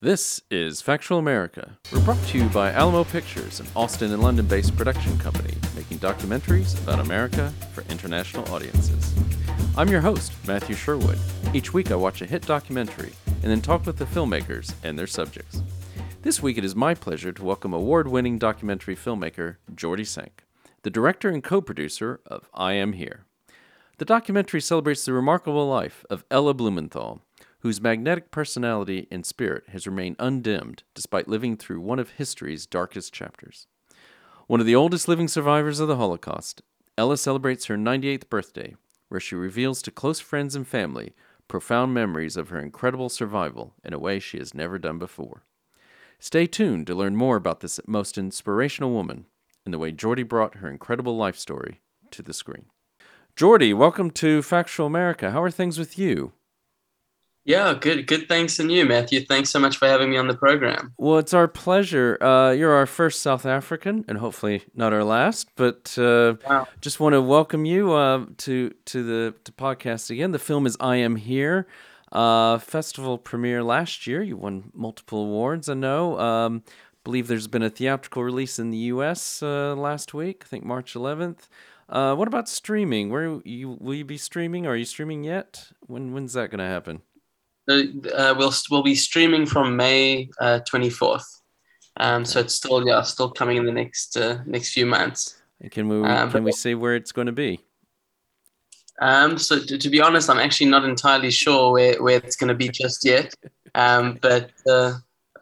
This 0.00 0.40
is 0.48 0.80
Factual 0.80 1.18
America. 1.18 1.76
We're 1.92 2.04
brought 2.04 2.24
to 2.28 2.38
you 2.38 2.48
by 2.50 2.70
Alamo 2.70 3.02
Pictures, 3.02 3.58
an 3.58 3.66
Austin 3.74 4.12
and 4.12 4.22
London 4.22 4.46
based 4.46 4.76
production 4.76 5.18
company 5.18 5.56
making 5.74 5.98
documentaries 5.98 6.80
about 6.80 7.00
America 7.00 7.52
for 7.72 7.82
international 7.90 8.48
audiences. 8.54 9.12
I'm 9.76 9.88
your 9.88 10.00
host, 10.00 10.34
Matthew 10.46 10.76
Sherwood. 10.76 11.18
Each 11.52 11.74
week 11.74 11.90
I 11.90 11.96
watch 11.96 12.22
a 12.22 12.26
hit 12.26 12.46
documentary 12.46 13.12
and 13.42 13.50
then 13.50 13.60
talk 13.60 13.86
with 13.86 13.96
the 13.96 14.04
filmmakers 14.04 14.72
and 14.84 14.96
their 14.96 15.08
subjects. 15.08 15.64
This 16.22 16.40
week 16.40 16.58
it 16.58 16.64
is 16.64 16.76
my 16.76 16.94
pleasure 16.94 17.32
to 17.32 17.44
welcome 17.44 17.74
award 17.74 18.06
winning 18.06 18.38
documentary 18.38 18.94
filmmaker 18.94 19.56
Jordy 19.74 20.04
Sank, 20.04 20.44
the 20.82 20.90
director 20.90 21.28
and 21.28 21.42
co 21.42 21.60
producer 21.60 22.20
of 22.24 22.48
I 22.54 22.74
Am 22.74 22.92
Here. 22.92 23.24
The 23.96 24.04
documentary 24.04 24.60
celebrates 24.60 25.04
the 25.04 25.12
remarkable 25.12 25.68
life 25.68 26.06
of 26.08 26.24
Ella 26.30 26.54
Blumenthal, 26.54 27.20
whose 27.60 27.80
magnetic 27.80 28.30
personality 28.30 29.08
and 29.10 29.26
spirit 29.26 29.64
has 29.68 29.86
remained 29.86 30.16
undimmed 30.18 30.82
despite 30.94 31.28
living 31.28 31.56
through 31.56 31.80
one 31.80 31.98
of 31.98 32.10
history's 32.10 32.66
darkest 32.66 33.12
chapters. 33.12 33.66
One 34.46 34.60
of 34.60 34.66
the 34.66 34.76
oldest 34.76 35.08
living 35.08 35.28
survivors 35.28 35.80
of 35.80 35.88
the 35.88 35.96
Holocaust, 35.96 36.62
Ella 36.96 37.16
celebrates 37.16 37.66
her 37.66 37.76
98th 37.76 38.28
birthday, 38.28 38.74
where 39.08 39.20
she 39.20 39.34
reveals 39.34 39.82
to 39.82 39.90
close 39.90 40.20
friends 40.20 40.54
and 40.54 40.66
family 40.66 41.14
profound 41.48 41.94
memories 41.94 42.36
of 42.36 42.50
her 42.50 42.60
incredible 42.60 43.08
survival 43.08 43.74
in 43.82 43.92
a 43.92 43.98
way 43.98 44.18
she 44.18 44.38
has 44.38 44.54
never 44.54 44.78
done 44.78 44.98
before. 44.98 45.44
Stay 46.20 46.46
tuned 46.46 46.86
to 46.86 46.94
learn 46.94 47.16
more 47.16 47.36
about 47.36 47.60
this 47.60 47.80
most 47.86 48.18
inspirational 48.18 48.90
woman 48.90 49.26
and 49.64 49.72
the 49.72 49.78
way 49.78 49.92
Jordy 49.92 50.22
brought 50.22 50.56
her 50.56 50.68
incredible 50.68 51.16
life 51.16 51.36
story 51.36 51.80
to 52.10 52.22
the 52.22 52.34
screen. 52.34 52.66
Jordy, 53.36 53.72
welcome 53.72 54.10
to 54.12 54.42
Factual 54.42 54.86
America. 54.86 55.30
How 55.30 55.42
are 55.42 55.50
things 55.50 55.78
with 55.78 55.98
you? 55.98 56.32
Yeah, 57.48 57.72
good. 57.72 58.06
Good. 58.06 58.28
Thanks, 58.28 58.58
and 58.58 58.70
you, 58.70 58.84
Matthew. 58.84 59.24
Thanks 59.24 59.48
so 59.48 59.58
much 59.58 59.78
for 59.78 59.88
having 59.88 60.10
me 60.10 60.18
on 60.18 60.28
the 60.28 60.36
program. 60.36 60.92
Well, 60.98 61.16
it's 61.16 61.32
our 61.32 61.48
pleasure. 61.48 62.22
Uh, 62.22 62.50
you're 62.50 62.74
our 62.74 62.84
first 62.84 63.20
South 63.20 63.46
African, 63.46 64.04
and 64.06 64.18
hopefully 64.18 64.64
not 64.74 64.92
our 64.92 65.02
last. 65.02 65.48
But 65.56 65.96
uh, 65.96 66.34
wow. 66.46 66.68
just 66.82 67.00
want 67.00 67.14
to 67.14 67.22
welcome 67.22 67.64
you 67.64 67.94
uh, 67.94 68.26
to 68.36 68.74
to 68.84 69.02
the 69.02 69.34
to 69.44 69.52
podcast 69.52 70.10
again. 70.10 70.32
The 70.32 70.38
film 70.38 70.66
is 70.66 70.76
I 70.78 70.96
Am 70.96 71.16
Here. 71.16 71.66
Uh, 72.12 72.58
festival 72.58 73.16
premiere 73.16 73.62
last 73.62 74.06
year. 74.06 74.22
You 74.22 74.36
won 74.36 74.70
multiple 74.74 75.22
awards. 75.22 75.70
I 75.70 75.74
know. 75.74 76.18
Um, 76.18 76.62
believe 77.02 77.28
there's 77.28 77.48
been 77.48 77.62
a 77.62 77.70
theatrical 77.70 78.24
release 78.24 78.58
in 78.58 78.72
the 78.72 78.92
U.S. 78.92 79.42
Uh, 79.42 79.74
last 79.74 80.12
week. 80.12 80.42
I 80.44 80.48
think 80.48 80.66
March 80.66 80.92
11th. 80.92 81.48
Uh, 81.88 82.14
what 82.14 82.28
about 82.28 82.46
streaming? 82.46 83.08
Where 83.08 83.40
you 83.46 83.78
will 83.80 83.94
you 83.94 84.04
be 84.04 84.18
streaming? 84.18 84.66
Are 84.66 84.76
you 84.76 84.84
streaming 84.84 85.24
yet? 85.24 85.68
When 85.86 86.12
when's 86.12 86.34
that 86.34 86.50
going 86.50 86.58
to 86.58 86.66
happen? 86.66 87.00
Uh, 87.68 88.34
we'll 88.36 88.52
we'll 88.70 88.82
be 88.82 88.94
streaming 88.94 89.46
from 89.46 89.76
May 89.76 90.28
twenty 90.66 90.88
uh, 90.88 90.90
fourth. 90.90 91.40
Um, 91.98 92.24
so 92.24 92.40
it's 92.40 92.54
still 92.54 92.86
yeah 92.86 93.02
still 93.02 93.30
coming 93.30 93.56
in 93.56 93.66
the 93.66 93.72
next 93.72 94.16
uh, 94.16 94.38
next 94.46 94.72
few 94.72 94.86
months. 94.86 95.40
can 95.70 95.88
we 95.88 96.02
um, 96.02 96.30
can 96.30 96.44
we 96.44 96.52
say 96.52 96.74
where 96.74 96.94
it's 96.94 97.12
going 97.12 97.26
to 97.26 97.32
be? 97.32 97.60
Um, 99.00 99.38
so 99.38 99.60
to, 99.60 99.78
to, 99.78 99.90
be 99.90 100.00
honest, 100.00 100.28
I'm 100.28 100.38
actually 100.38 100.70
not 100.70 100.84
entirely 100.84 101.30
sure 101.30 101.72
where, 101.72 102.02
where 102.02 102.16
it's 102.16 102.34
going 102.34 102.48
to 102.48 102.54
be 102.54 102.68
just 102.68 103.04
yet. 103.04 103.34
Um, 103.74 104.18
but 104.22 104.50
uh, 104.68 104.94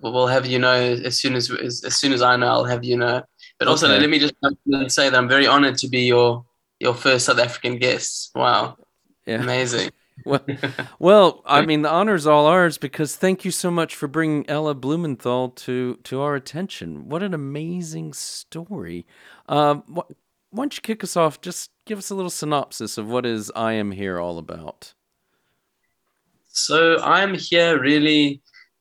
we'll 0.02 0.26
have 0.26 0.46
you 0.46 0.58
know 0.58 0.74
as 0.74 1.16
soon 1.18 1.34
as, 1.36 1.48
as, 1.50 1.84
as 1.84 1.96
soon 1.96 2.12
as 2.12 2.22
I 2.22 2.36
know, 2.36 2.48
I'll 2.48 2.64
have 2.64 2.84
you 2.84 2.96
know. 2.98 3.22
But 3.58 3.68
also, 3.68 3.86
okay. 3.86 4.00
let 4.00 4.10
me 4.10 4.18
just 4.18 4.34
say 4.92 5.08
that 5.08 5.16
I'm 5.16 5.28
very 5.28 5.46
honored 5.46 5.78
to 5.78 5.88
be 5.88 6.00
your 6.00 6.44
your 6.80 6.92
first 6.92 7.26
South 7.26 7.38
African 7.38 7.78
guest. 7.78 8.32
Wow, 8.34 8.76
yeah. 9.26 9.40
amazing 9.40 9.90
well, 10.24 10.44
well, 10.98 11.42
I 11.44 11.64
mean, 11.64 11.82
the 11.82 11.90
honor's 11.90 12.26
all 12.26 12.46
ours 12.46 12.78
because 12.78 13.16
thank 13.16 13.44
you 13.44 13.50
so 13.50 13.70
much 13.70 13.94
for 13.94 14.08
bringing 14.08 14.48
Ella 14.48 14.74
Blumenthal 14.74 15.50
to 15.50 15.96
to 16.04 16.20
our 16.20 16.34
attention. 16.34 17.08
What 17.08 17.22
an 17.22 17.34
amazing 17.34 18.12
story! 18.12 19.06
Um, 19.48 19.82
why 19.86 20.04
don't 20.64 20.76
you 20.76 20.82
kick 20.82 21.04
us 21.04 21.16
off? 21.16 21.40
Just 21.40 21.70
give 21.84 21.98
us 21.98 22.10
a 22.10 22.14
little 22.14 22.30
synopsis 22.30 22.98
of 22.98 23.08
what 23.08 23.26
is 23.26 23.52
I 23.54 23.74
Am 23.74 23.90
Here 23.90 24.18
all 24.18 24.38
about. 24.38 24.94
So 26.56 26.96
I 27.00 27.20
am 27.20 27.34
here 27.34 27.78
really, 27.78 28.40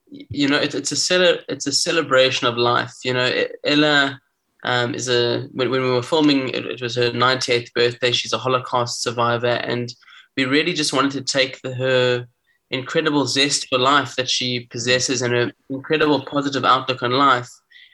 you 0.09 0.47
know, 0.47 0.57
it, 0.57 0.73
it's 0.73 0.93
a 0.93 0.95
cele- 0.95 1.39
it's 1.49 1.67
a 1.67 1.73
celebration 1.73 2.47
of 2.47 2.55
life. 2.55 2.93
You 3.03 3.13
know, 3.13 3.45
Ella 3.65 4.21
um, 4.63 4.95
is 4.95 5.09
a 5.09 5.49
when, 5.51 5.69
when 5.69 5.81
we 5.81 5.89
were 5.89 6.01
filming, 6.01 6.47
it, 6.49 6.65
it 6.65 6.81
was 6.81 6.95
her 6.95 7.11
98th 7.11 7.73
birthday. 7.73 8.13
She's 8.13 8.31
a 8.31 8.37
Holocaust 8.37 9.01
survivor 9.01 9.47
and 9.47 9.93
we 10.35 10.45
really 10.45 10.73
just 10.73 10.93
wanted 10.93 11.11
to 11.11 11.21
take 11.21 11.61
the, 11.61 11.73
her 11.75 12.27
incredible 12.71 13.25
zest 13.25 13.67
for 13.69 13.77
life 13.77 14.15
that 14.15 14.29
she 14.29 14.67
possesses 14.71 15.21
and 15.21 15.33
her 15.33 15.51
incredible 15.69 16.25
positive 16.25 16.65
outlook 16.65 17.03
on 17.03 17.11
life. 17.11 17.49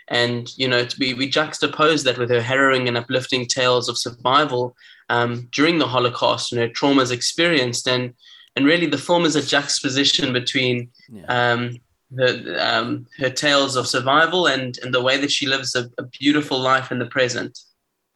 And, 0.07 0.51
you 0.57 0.67
know, 0.67 0.85
we, 0.99 1.13
we 1.13 1.31
juxtapose 1.31 2.03
that 2.03 2.17
with 2.17 2.29
her 2.29 2.41
harrowing 2.41 2.87
and 2.87 2.97
uplifting 2.97 3.45
tales 3.45 3.87
of 3.87 3.97
survival 3.97 4.75
um, 5.09 5.47
during 5.51 5.77
the 5.77 5.87
Holocaust 5.87 6.51
and 6.51 6.61
her 6.61 6.67
traumas 6.67 7.11
experienced. 7.11 7.87
And, 7.87 8.13
and 8.55 8.65
really, 8.65 8.87
the 8.87 8.97
film 8.97 9.23
is 9.23 9.35
a 9.35 9.45
juxtaposition 9.45 10.33
between 10.33 10.89
yeah. 11.09 11.25
um, 11.27 11.77
her, 12.17 12.57
um, 12.59 13.07
her 13.19 13.29
tales 13.29 13.77
of 13.77 13.87
survival 13.87 14.47
and, 14.47 14.77
and 14.83 14.93
the 14.93 15.01
way 15.01 15.17
that 15.17 15.31
she 15.31 15.47
lives 15.47 15.75
a, 15.75 15.89
a 15.97 16.03
beautiful 16.03 16.59
life 16.59 16.91
in 16.91 16.99
the 16.99 17.05
present. 17.05 17.57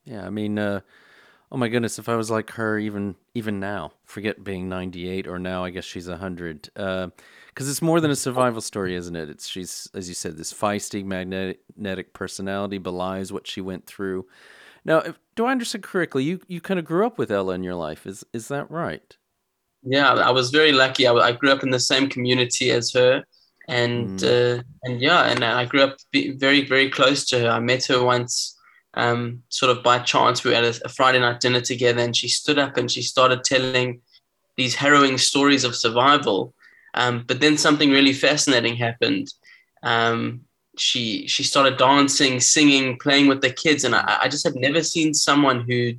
Yeah, 0.03 0.25
I 0.25 0.30
mean, 0.30 0.59
uh, 0.59 0.81
Oh 1.52 1.58
my 1.58 1.68
goodness, 1.68 2.00
if 2.00 2.10
I 2.10 2.16
was 2.16 2.32
like 2.32 2.52
her 2.52 2.78
even 2.80 3.16
even 3.34 3.60
now, 3.60 3.94
forget 4.06 4.44
being 4.44 4.68
98 4.68 5.28
or 5.28 5.40
now 5.40 5.64
I 5.64 5.70
guess 5.70 5.86
she's 5.86 6.08
100. 6.08 6.70
Uh, 6.76 7.10
cuz 7.54 7.70
it's 7.70 7.82
more 7.82 8.02
than 8.02 8.12
a 8.12 8.16
survival 8.16 8.62
story, 8.62 8.96
isn't 8.96 9.16
it? 9.16 9.30
It's 9.30 9.48
she's 9.48 9.90
as 9.94 10.08
you 10.08 10.16
said 10.16 10.38
this 10.38 10.54
feisty 10.54 11.04
magnetic 11.04 12.14
personality 12.14 12.78
belies 12.78 13.32
what 13.32 13.48
she 13.48 13.62
went 13.62 13.86
through. 13.86 14.28
Now, 14.84 15.00
if, 15.00 15.20
do 15.36 15.46
I 15.46 15.52
understand 15.52 15.84
correctly? 15.84 16.24
You 16.24 16.42
you 16.48 16.62
kind 16.62 16.80
of 16.80 16.86
grew 16.86 17.06
up 17.06 17.18
with 17.18 17.32
Ella 17.32 17.54
in 17.54 17.64
your 17.64 17.76
life. 17.76 18.06
Is 18.06 18.24
is 18.34 18.48
that 18.50 18.70
right? 18.70 19.16
Yeah, 19.84 20.14
I 20.14 20.32
was 20.32 20.50
very 20.50 20.72
lucky. 20.72 21.08
I, 21.08 21.14
I 21.14 21.32
grew 21.32 21.52
up 21.52 21.64
in 21.64 21.70
the 21.70 21.80
same 21.80 22.10
community 22.10 22.72
as 22.72 22.92
her 22.94 23.24
and 23.68 24.20
mm. 24.20 24.60
uh, 24.60 24.64
and 24.84 25.02
yeah, 25.02 25.26
and 25.26 25.44
I 25.44 25.66
grew 25.66 25.82
up 25.82 25.98
very 26.14 26.66
very 26.66 26.90
close 26.90 27.26
to 27.28 27.40
her. 27.40 27.50
I 27.50 27.60
met 27.60 27.86
her 27.86 28.04
once 28.04 28.55
um, 28.96 29.44
sort 29.50 29.76
of 29.76 29.84
by 29.84 30.00
chance, 30.00 30.44
we 30.44 30.56
at 30.56 30.64
a, 30.64 30.82
a, 30.86 30.90
Friday 30.90 31.20
night 31.20 31.42
dinner 31.42 31.62
together, 31.62 32.02
and 32.02 32.16
she 32.16 32.28
stood 32.28 32.58
up 32.58 32.78
and 32.78 32.90
she 32.90 33.02
started 33.02 33.44
telling 33.44 34.02
these 34.56 34.76
harrowing 34.76 35.18
stories 35.18 35.64
of 35.66 35.76
survival. 35.76 36.54
Um, 36.94 37.26
but 37.28 37.42
then 37.42 37.58
something 37.58 37.92
really 37.92 38.14
fascinating 38.14 38.78
happened. 38.78 39.34
Um, 39.84 40.42
she 40.78 41.28
she 41.28 41.44
started 41.44 41.78
dancing, 41.78 42.40
singing, 42.40 42.98
playing 42.98 43.28
with 43.28 43.42
the 43.42 43.52
kids, 43.52 43.84
and 43.84 43.94
I, 43.94 44.20
I 44.24 44.28
just 44.30 44.46
had 44.46 44.56
never 44.56 44.82
seen 44.82 45.14
someone 45.14 45.62
who, 45.62 45.94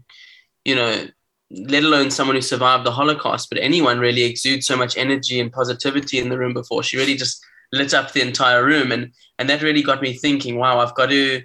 you 0.65 0.75
know, 0.75 1.07
let 1.51 1.84
alone 1.84 2.11
someone 2.11 2.37
who 2.37 2.43
survived 2.43 2.84
the 2.84 2.93
Holocaust, 2.93 3.51
but 3.51 3.59
anyone 3.59 3.99
really 3.99 4.23
exude 4.23 4.65
so 4.65 4.77
much 4.77 4.97
energy 4.97 5.39
and 5.39 5.53
positivity 5.53 6.19
in 6.19 6.31
the 6.31 6.39
room 6.39 6.55
before. 6.55 6.83
She 6.83 6.97
really 6.97 7.15
just 7.15 7.45
lit 7.73 7.93
up 7.93 8.13
the 8.13 8.23
entire 8.23 8.65
room, 8.65 8.91
and 8.91 9.13
and 9.39 9.51
that 9.51 9.63
really 9.63 9.83
got 9.83 10.01
me 10.01 10.15
thinking. 10.15 10.57
Wow, 10.57 10.78
I've 10.78 10.95
got 10.95 11.11
to 11.11 11.43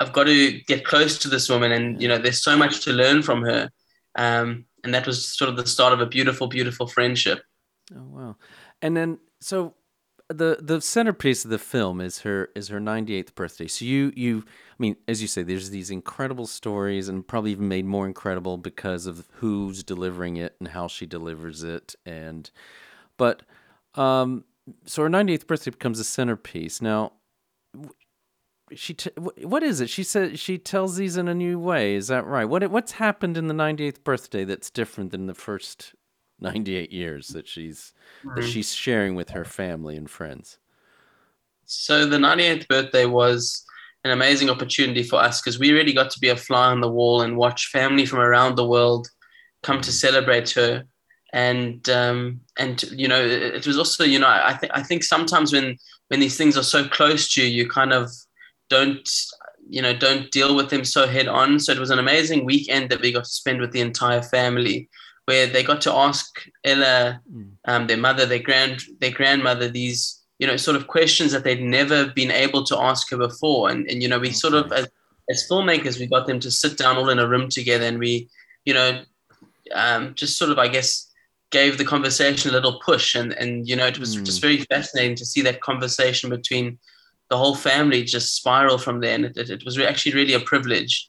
I've 0.00 0.12
got 0.12 0.24
to 0.24 0.60
get 0.62 0.84
close 0.84 1.18
to 1.18 1.28
this 1.28 1.48
woman, 1.48 1.72
and 1.72 2.00
you 2.00 2.08
know, 2.08 2.18
there's 2.18 2.42
so 2.42 2.56
much 2.56 2.80
to 2.84 2.92
learn 2.92 3.22
from 3.22 3.42
her. 3.42 3.70
Um, 4.16 4.64
and 4.82 4.94
that 4.94 5.06
was 5.06 5.26
sort 5.26 5.50
of 5.50 5.56
the 5.56 5.66
start 5.66 5.92
of 5.92 6.00
a 6.00 6.06
beautiful, 6.06 6.46
beautiful 6.46 6.86
friendship. 6.86 7.42
Oh 7.94 8.04
wow! 8.04 8.36
And 8.80 8.96
then 8.96 9.18
so 9.40 9.74
the 10.28 10.58
the 10.60 10.80
centerpiece 10.80 11.44
of 11.44 11.50
the 11.50 11.58
film 11.58 12.00
is 12.00 12.20
her 12.20 12.48
is 12.54 12.68
her 12.68 12.80
98th 12.80 13.34
birthday. 13.34 13.66
So 13.66 13.84
you 13.84 14.12
you 14.16 14.44
I 14.46 14.76
mean, 14.78 14.96
as 15.06 15.20
you 15.20 15.28
say, 15.28 15.42
there's 15.42 15.70
these 15.70 15.90
incredible 15.90 16.46
stories, 16.46 17.08
and 17.08 17.26
probably 17.26 17.50
even 17.52 17.68
made 17.68 17.84
more 17.84 18.06
incredible 18.06 18.56
because 18.56 19.06
of 19.06 19.28
who's 19.34 19.82
delivering 19.82 20.36
it 20.36 20.56
and 20.58 20.68
how 20.68 20.88
she 20.88 21.04
delivers 21.04 21.62
it. 21.62 21.94
And 22.06 22.50
but 23.16 23.42
um, 23.96 24.44
so 24.86 25.02
her 25.02 25.10
98th 25.10 25.46
birthday 25.46 25.70
becomes 25.70 25.98
a 25.98 26.04
centerpiece. 26.04 26.80
Now, 26.80 27.12
she 28.74 28.94
t- 28.94 29.10
what 29.16 29.62
is 29.62 29.80
it? 29.80 29.90
She 29.90 30.02
said 30.02 30.38
she 30.38 30.58
tells 30.58 30.96
these 30.96 31.16
in 31.16 31.28
a 31.28 31.34
new 31.34 31.58
way. 31.58 31.94
Is 31.94 32.08
that 32.08 32.26
right? 32.26 32.44
What 32.44 32.68
what's 32.70 32.92
happened 32.92 33.36
in 33.36 33.48
the 33.48 33.54
98th 33.54 34.02
birthday 34.04 34.44
that's 34.44 34.70
different 34.70 35.10
than 35.10 35.26
the 35.26 35.34
first 35.34 35.94
98 36.40 36.92
years 36.92 37.28
that 37.28 37.48
she's 37.48 37.92
mm-hmm. 38.24 38.40
that 38.40 38.46
she's 38.46 38.72
sharing 38.72 39.14
with 39.14 39.30
her 39.30 39.44
family 39.44 39.96
and 39.96 40.10
friends? 40.10 40.58
So 41.64 42.06
the 42.06 42.18
98th 42.18 42.68
birthday 42.68 43.06
was 43.06 43.64
an 44.04 44.10
amazing 44.10 44.50
opportunity 44.50 45.02
for 45.02 45.16
us 45.16 45.40
because 45.40 45.58
we 45.58 45.72
really 45.72 45.92
got 45.92 46.10
to 46.10 46.20
be 46.20 46.28
a 46.28 46.36
fly 46.36 46.66
on 46.70 46.80
the 46.80 46.90
wall 46.90 47.22
and 47.22 47.36
watch 47.36 47.66
family 47.66 48.06
from 48.06 48.20
around 48.20 48.56
the 48.56 48.66
world 48.66 49.08
come 49.62 49.80
to 49.80 49.90
mm-hmm. 49.90 49.94
celebrate 49.94 50.50
her 50.50 50.84
and 51.32 51.88
um, 51.88 52.40
and 52.58 52.82
you 52.92 53.06
know 53.06 53.20
it 53.20 53.66
was 53.66 53.78
also 53.78 54.04
you 54.04 54.18
know 54.18 54.28
I 54.28 54.54
think 54.54 54.72
I 54.74 54.82
think 54.82 55.04
sometimes 55.04 55.52
when 55.52 55.76
when 56.08 56.20
these 56.20 56.36
things 56.36 56.56
are 56.56 56.62
so 56.62 56.88
close 56.88 57.32
to 57.34 57.42
you 57.42 57.48
you 57.48 57.68
kind 57.68 57.92
of 57.92 58.10
don't 58.70 59.08
you 59.68 59.82
know 59.82 59.94
don't 59.94 60.30
deal 60.30 60.56
with 60.56 60.70
them 60.70 60.84
so 60.84 61.06
head 61.06 61.28
on 61.28 61.60
so 61.60 61.72
it 61.72 61.78
was 61.78 61.90
an 61.90 61.98
amazing 61.98 62.44
weekend 62.44 62.88
that 62.88 63.00
we 63.00 63.12
got 63.12 63.24
to 63.24 63.30
spend 63.30 63.60
with 63.60 63.72
the 63.72 63.80
entire 63.80 64.22
family 64.22 64.88
where 65.26 65.46
they 65.46 65.62
got 65.62 65.80
to 65.82 65.92
ask 65.92 66.42
ella 66.64 67.20
mm. 67.30 67.50
um, 67.66 67.86
their 67.86 67.98
mother 67.98 68.24
their 68.24 68.38
grand 68.38 68.82
their 69.00 69.12
grandmother 69.12 69.68
these 69.68 70.20
you 70.40 70.46
know, 70.46 70.56
sort 70.56 70.76
of 70.76 70.86
questions 70.86 71.32
that 71.32 71.44
they'd 71.44 71.62
never 71.62 72.06
been 72.06 72.30
able 72.30 72.64
to 72.64 72.80
ask 72.80 73.10
her 73.10 73.18
before. 73.18 73.68
And, 73.68 73.86
and 73.90 74.02
you 74.02 74.08
know, 74.08 74.18
we 74.18 74.32
sort 74.32 74.54
of, 74.54 74.72
as, 74.72 74.88
as 75.28 75.46
filmmakers, 75.48 76.00
we 76.00 76.06
got 76.06 76.26
them 76.26 76.40
to 76.40 76.50
sit 76.50 76.78
down 76.78 76.96
all 76.96 77.10
in 77.10 77.18
a 77.18 77.28
room 77.28 77.50
together 77.50 77.84
and 77.84 77.98
we, 77.98 78.26
you 78.64 78.72
know, 78.72 79.02
um, 79.74 80.14
just 80.14 80.38
sort 80.38 80.50
of, 80.50 80.58
I 80.58 80.68
guess, 80.68 81.12
gave 81.50 81.76
the 81.76 81.84
conversation 81.84 82.50
a 82.50 82.54
little 82.54 82.80
push. 82.80 83.14
And, 83.14 83.34
and 83.34 83.68
you 83.68 83.76
know, 83.76 83.86
it 83.86 83.98
was 83.98 84.16
mm. 84.16 84.24
just 84.24 84.40
very 84.40 84.62
fascinating 84.62 85.14
to 85.16 85.26
see 85.26 85.42
that 85.42 85.60
conversation 85.60 86.30
between 86.30 86.78
the 87.30 87.36
whole 87.36 87.54
family 87.54 88.04
just 88.04 88.34
spiral 88.34 88.76
from 88.76 89.00
there. 89.00 89.14
And 89.14 89.24
it, 89.24 89.38
it, 89.38 89.64
was 89.64 89.78
actually 89.78 90.12
really 90.12 90.34
a 90.34 90.40
privilege. 90.40 91.08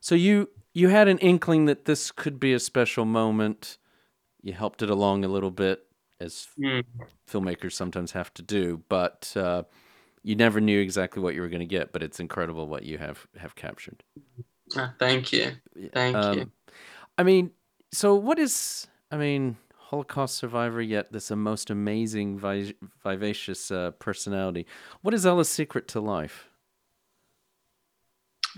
So 0.00 0.14
you, 0.14 0.50
you 0.74 0.88
had 0.88 1.08
an 1.08 1.18
inkling 1.18 1.64
that 1.64 1.86
this 1.86 2.12
could 2.12 2.38
be 2.38 2.52
a 2.52 2.60
special 2.60 3.04
moment. 3.06 3.78
You 4.42 4.52
helped 4.52 4.82
it 4.82 4.90
along 4.90 5.24
a 5.24 5.28
little 5.28 5.50
bit 5.50 5.86
as 6.20 6.48
mm. 6.58 6.84
filmmakers 7.28 7.72
sometimes 7.72 8.12
have 8.12 8.32
to 8.34 8.42
do. 8.42 8.82
But 8.88 9.32
uh, 9.34 9.64
you 10.22 10.36
never 10.36 10.60
knew 10.60 10.80
exactly 10.80 11.22
what 11.22 11.34
you 11.34 11.40
were 11.40 11.48
going 11.48 11.60
to 11.60 11.66
get. 11.66 11.92
But 11.92 12.02
it's 12.02 12.20
incredible 12.20 12.68
what 12.68 12.84
you 12.84 12.98
have 12.98 13.26
have 13.38 13.54
captured. 13.54 14.04
Uh, 14.76 14.88
thank 14.98 15.32
you, 15.32 15.52
thank 15.92 16.16
um, 16.16 16.38
you. 16.38 16.50
I 17.16 17.22
mean, 17.22 17.52
so 17.92 18.14
what 18.14 18.38
is? 18.38 18.86
I 19.10 19.16
mean, 19.16 19.56
Holocaust 19.90 20.36
survivor, 20.36 20.82
yet 20.82 21.12
this 21.12 21.30
a 21.30 21.36
most 21.36 21.70
amazing, 21.70 22.38
vi- 22.38 22.74
vivacious 23.04 23.70
uh, 23.70 23.92
personality. 23.92 24.66
What 25.02 25.14
is 25.14 25.24
Ella's 25.24 25.48
secret 25.48 25.86
to 25.88 26.00
life? 26.00 26.48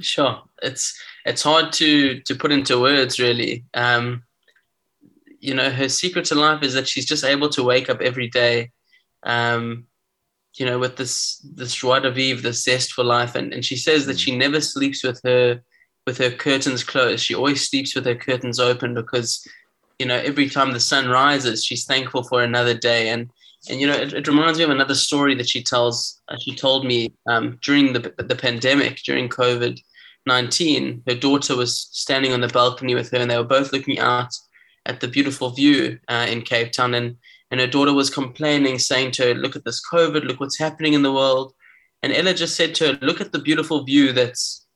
Sure, 0.01 0.43
it's 0.63 0.99
it's 1.27 1.43
hard 1.43 1.73
to 1.75 2.21
to 2.21 2.35
put 2.35 2.51
into 2.51 2.81
words, 2.81 3.19
really. 3.19 3.65
Um, 3.75 4.23
you 5.39 5.55
know, 5.55 5.71
her 5.71 5.89
secret 5.91 6.25
to 6.27 6.35
life 6.35 6.63
is 6.63 6.73
that 6.73 6.89
she's 6.89 7.07
just 7.07 7.25
able 7.25 7.51
to 7.51 7.63
wake 7.63 7.91
up 7.91 8.01
every 8.01 8.29
day, 8.29 8.71
um, 9.25 9.87
you 10.55 10.65
know, 10.65 10.79
with 10.79 10.97
this 10.97 11.45
this 11.55 11.75
joie 11.75 12.01
de 12.01 12.11
vivre, 12.11 12.43
this 12.43 12.65
zest 12.65 12.93
for 12.93 13.05
life, 13.05 13.35
and, 13.35 13.53
and 13.53 13.65
she 13.65 13.77
says 13.77 14.07
that 14.07 14.19
she 14.19 14.35
never 14.35 14.61
sleeps 14.61 15.05
with 15.05 15.21
her 15.25 15.61
with 16.07 16.17
her 16.17 16.31
curtains 16.31 16.83
closed. 16.85 17.23
She 17.23 17.35
always 17.35 17.69
sleeps 17.69 17.95
with 17.95 18.07
her 18.07 18.15
curtains 18.15 18.59
open 18.59 18.95
because, 18.95 19.47
you 19.99 20.07
know, 20.07 20.17
every 20.17 20.49
time 20.49 20.73
the 20.73 20.81
sun 20.81 21.09
rises, 21.09 21.65
she's 21.65 21.85
thankful 21.85 22.23
for 22.23 22.43
another 22.43 22.75
day. 22.75 23.09
And 23.09 23.31
and 23.69 23.81
you 23.81 23.87
know, 23.87 23.95
it, 23.97 24.13
it 24.13 24.29
reminds 24.29 24.59
me 24.59 24.65
of 24.65 24.71
another 24.71 24.95
story 24.95 25.35
that 25.35 25.49
she 25.49 25.63
tells. 25.63 26.21
Uh, 26.29 26.37
she 26.39 26.55
told 26.55 26.87
me 26.87 27.13
um, 27.27 27.59
during 27.63 27.93
the 27.93 28.15
the 28.19 28.37
pandemic, 28.37 29.03
during 29.05 29.29
COVID 29.29 29.81
nineteen, 30.27 31.03
her 31.09 31.15
daughter 31.15 31.57
was 31.57 31.89
standing 31.93 32.33
on 32.33 32.41
the 32.41 32.49
balcony 32.49 32.95
with 32.95 33.11
her, 33.11 33.19
and 33.19 33.31
they 33.31 33.37
were 33.37 33.45
both 33.45 33.73
looking 33.73 33.99
out 33.99 34.33
at 34.89 35.01
the 35.01 35.09
beautiful 35.09 35.51
view 35.51 35.99
uh, 36.09 36.27
in 36.29 36.43
Cape 36.43 36.73
Town. 36.73 36.95
And, 36.95 37.17
and 37.51 37.61
her 37.61 37.67
daughter 37.67 37.93
was 37.93 38.11
complaining, 38.11 38.79
saying 38.79 39.13
to 39.13 39.29
her, 39.29 39.35
Look 39.35 39.55
at 39.55 39.65
this 39.65 39.83
COVID, 39.93 40.25
look 40.25 40.41
what's 40.41 40.59
happening 40.59 40.95
in 40.95 41.03
the 41.03 41.13
world. 41.13 41.55
And 42.03 42.13
Ella 42.13 42.35
just 42.35 42.57
said 42.57 42.75
to 42.77 42.89
her, 42.89 42.99
Look 43.03 43.21
at 43.21 43.33
the 43.33 43.39
beautiful 43.39 43.85
view 43.85 44.13
that's 44.13 44.67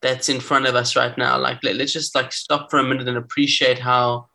that's 0.00 0.28
in 0.28 0.38
front 0.38 0.66
of 0.66 0.76
us 0.76 0.94
right 0.94 1.16
now. 1.18 1.38
Like 1.38 1.62
let, 1.64 1.80
us 1.80 1.92
just 1.92 2.14
like 2.14 2.32
stop 2.32 2.70
for 2.70 2.78
a 2.78 2.84
minute 2.84 3.08
and 3.08 3.18
appreciate 3.18 3.80
how, 3.80 4.27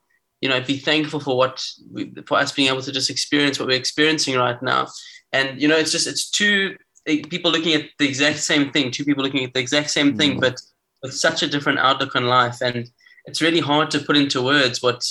you 0.44 0.50
know, 0.50 0.60
be 0.60 0.76
thankful 0.76 1.22
for 1.22 1.38
what 1.38 1.66
we, 1.90 2.12
for 2.28 2.38
us 2.38 2.52
being 2.52 2.68
able 2.68 2.82
to 2.82 2.92
just 2.92 3.10
experience 3.10 3.58
what 3.58 3.70
we're 3.70 3.78
experiencing 3.78 4.36
right 4.36 4.62
now. 4.62 4.90
And 5.32 5.62
you 5.62 5.70
know, 5.70 5.78
it's 5.78 5.94
just 5.94 6.06
it's 6.06 6.30
two 6.30 6.76
eh, 7.08 7.22
people 7.30 7.50
looking 7.50 7.74
at 7.76 7.86
the 7.98 8.06
exact 8.06 8.40
same 8.40 8.70
thing, 8.70 8.92
two 8.92 9.06
people 9.06 9.24
looking 9.24 9.46
at 9.46 9.54
the 9.54 9.62
exact 9.62 9.90
same 9.90 10.18
thing, 10.18 10.36
mm. 10.36 10.42
but 10.42 10.60
with 11.02 11.14
such 11.14 11.44
a 11.44 11.48
different 11.48 11.80
outlook 11.80 12.18
on 12.18 12.26
life. 12.26 12.58
And 12.60 12.92
it's 13.24 13.42
really 13.42 13.62
hard 13.62 13.90
to 13.92 14.00
put 14.00 14.18
into 14.18 14.44
words 14.44 14.84
what 14.84 15.02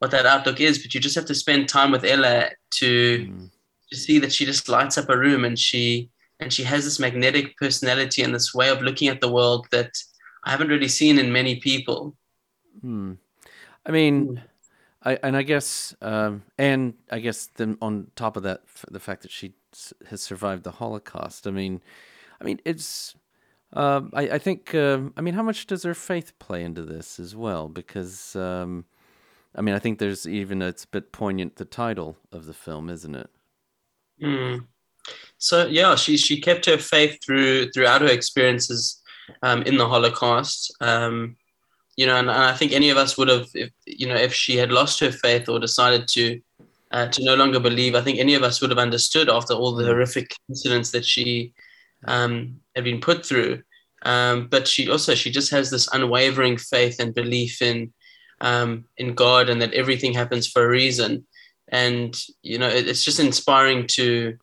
what 0.00 0.10
that 0.10 0.26
outlook 0.26 0.60
is, 0.60 0.80
but 0.80 0.92
you 0.92 0.98
just 0.98 1.14
have 1.14 1.26
to 1.26 1.36
spend 1.36 1.68
time 1.68 1.92
with 1.92 2.04
Ella 2.04 2.48
to 2.78 3.28
mm. 3.30 3.48
to 3.92 3.96
see 3.96 4.18
that 4.18 4.32
she 4.32 4.44
just 4.44 4.68
lights 4.68 4.98
up 4.98 5.08
a 5.08 5.16
room 5.16 5.44
and 5.44 5.56
she 5.56 6.10
and 6.40 6.52
she 6.52 6.64
has 6.64 6.82
this 6.82 6.98
magnetic 6.98 7.56
personality 7.58 8.22
and 8.22 8.34
this 8.34 8.52
way 8.52 8.70
of 8.70 8.82
looking 8.82 9.06
at 9.06 9.20
the 9.20 9.30
world 9.30 9.68
that 9.70 9.92
I 10.42 10.50
haven't 10.50 10.74
really 10.74 10.88
seen 10.88 11.16
in 11.20 11.30
many 11.30 11.60
people. 11.60 12.16
Hmm. 12.80 13.12
I 13.86 13.92
mean, 13.92 14.26
hmm. 14.26 14.49
I 15.02 15.18
and 15.22 15.36
I 15.36 15.42
guess 15.42 15.94
um, 16.02 16.42
and 16.58 16.94
I 17.10 17.20
guess 17.20 17.46
then 17.46 17.78
on 17.80 18.08
top 18.16 18.36
of 18.36 18.42
that, 18.42 18.62
the 18.90 19.00
fact 19.00 19.22
that 19.22 19.30
she 19.30 19.54
has 20.08 20.20
survived 20.20 20.64
the 20.64 20.72
Holocaust. 20.72 21.46
I 21.46 21.50
mean, 21.50 21.80
I 22.40 22.44
mean 22.44 22.60
it's 22.64 23.14
um, 23.72 24.10
I, 24.14 24.22
I, 24.22 24.38
think, 24.38 24.74
um, 24.74 25.12
I 25.16 25.20
mean, 25.20 25.34
how 25.34 25.42
much 25.42 25.66
does 25.66 25.84
her 25.84 25.94
faith 25.94 26.36
play 26.38 26.64
into 26.64 26.82
this 26.82 27.20
as 27.20 27.36
well? 27.36 27.68
Because, 27.68 28.34
um, 28.34 28.84
I 29.54 29.60
mean, 29.60 29.74
I 29.74 29.78
think 29.78 29.98
there's 29.98 30.26
even, 30.26 30.60
it's 30.60 30.84
a 30.84 30.88
bit 30.88 31.12
poignant, 31.12 31.56
the 31.56 31.64
title 31.64 32.16
of 32.32 32.46
the 32.46 32.52
film, 32.52 32.90
isn't 32.90 33.14
it? 33.14 33.30
Mm. 34.22 34.66
So, 35.38 35.66
yeah, 35.66 35.94
she, 35.94 36.16
she 36.16 36.40
kept 36.40 36.66
her 36.66 36.78
faith 36.78 37.18
through 37.24 37.70
throughout 37.70 38.02
her 38.02 38.08
experiences 38.08 39.00
um, 39.42 39.62
in 39.62 39.76
the 39.76 39.88
Holocaust. 39.88 40.74
Um, 40.80 41.36
you 42.00 42.06
know, 42.06 42.16
and, 42.16 42.30
and, 42.30 42.44
I 42.44 42.54
think 42.54 42.72
any 42.72 42.88
of 42.88 42.96
us 42.96 43.18
would 43.18 43.28
have, 43.28 43.48
if, 43.52 43.70
you 43.84 44.06
know, 44.06 44.14
if 44.14 44.32
she 44.32 44.56
had 44.56 44.72
lost 44.72 45.00
her 45.00 45.12
faith 45.12 45.50
or 45.50 45.58
decided 45.58 46.08
to, 46.12 46.40
uh, 46.92 47.08
to 47.08 47.22
no 47.22 47.34
longer 47.34 47.60
believe, 47.60 47.94
I 47.94 48.00
think 48.00 48.18
any 48.18 48.34
of 48.34 48.42
us 48.42 48.62
would 48.62 48.70
have 48.70 48.78
understood 48.78 49.28
after 49.28 49.52
all 49.52 49.74
the 49.74 49.84
horrific 49.84 50.34
incidents 50.48 50.92
that 50.92 51.04
she 51.04 51.52
um, 52.06 52.58
had 52.74 52.84
been 52.84 53.02
put 53.02 53.26
through. 53.26 53.62
Um, 54.06 54.48
but 54.48 54.66
she 54.66 54.90
also 54.90 55.14
she 55.14 55.30
just 55.30 55.50
has 55.50 55.70
this 55.70 55.88
unwavering 55.92 56.56
faith 56.56 57.00
and 57.00 57.14
belief 57.14 57.60
in 57.60 57.92
um, 58.40 58.86
in 58.96 59.14
God 59.14 59.50
and 59.50 59.60
that 59.60 59.74
everything 59.74 60.14
happens 60.14 60.46
for 60.48 60.64
a 60.64 60.70
reason. 60.70 61.26
And 61.68 62.18
you 62.40 62.56
know, 62.56 62.68
it, 62.68 62.88
it's 62.88 63.04
just 63.04 63.20
inspiring 63.20 63.86
to, 63.88 64.38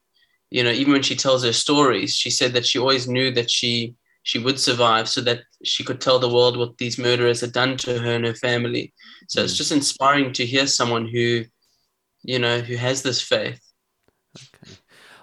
you 0.51 0.63
know, 0.63 0.69
even 0.69 0.94
when 0.94 1.01
she 1.01 1.15
tells 1.15 1.44
her 1.44 1.54
stories, 1.54 2.15
she 2.15 2.30
said 2.30 2.54
that 2.54 2.68
she 2.68 2.77
always 2.77 3.07
knew 3.07 3.31
that 3.31 3.50
she 3.50 3.95
she 4.28 4.40
would 4.40 4.60
survive 4.60 5.08
so 5.08 5.22
that 5.22 5.44
she 5.64 5.86
could 5.86 6.02
tell 6.02 6.20
the 6.20 6.28
world 6.28 6.58
what 6.58 6.78
these 6.78 6.98
murderers 6.98 7.40
had 7.40 7.54
done 7.54 7.78
to 7.78 7.98
her 7.98 8.12
and 8.12 8.26
her 8.26 8.34
family. 8.34 8.94
So 9.30 9.40
mm. 9.40 9.46
it's 9.46 9.56
just 9.56 9.72
inspiring 9.72 10.34
to 10.34 10.46
hear 10.46 10.68
someone 10.68 11.08
who, 11.08 11.46
you 12.24 12.38
know, 12.38 12.60
who 12.60 12.76
has 12.76 13.04
this 13.04 13.22
faith. 13.22 13.62
Okay. 14.38 14.76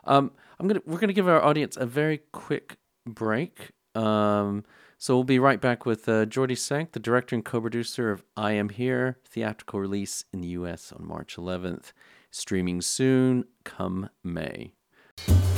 Um, 0.04 0.32
I'm 0.58 0.68
gonna 0.68 0.80
we're 0.86 0.98
gonna 0.98 1.12
give 1.12 1.28
our 1.28 1.42
audience 1.42 1.76
a 1.76 1.84
very 1.84 2.22
quick 2.32 2.78
break. 3.06 3.72
Um, 3.94 4.64
so 4.96 5.14
we'll 5.14 5.24
be 5.24 5.38
right 5.38 5.60
back 5.60 5.84
with 5.84 6.08
uh, 6.08 6.24
Jordy 6.24 6.54
Sank, 6.54 6.92
the 6.92 6.98
director 6.98 7.36
and 7.36 7.44
co-producer 7.44 8.10
of 8.10 8.24
I 8.38 8.52
Am 8.52 8.70
Here, 8.70 9.18
theatrical 9.28 9.80
release 9.80 10.24
in 10.32 10.40
the 10.40 10.48
U.S. 10.60 10.94
on 10.98 11.06
March 11.06 11.36
11th, 11.36 11.92
streaming 12.30 12.80
soon, 12.80 13.44
come 13.64 14.08
May. 14.22 14.72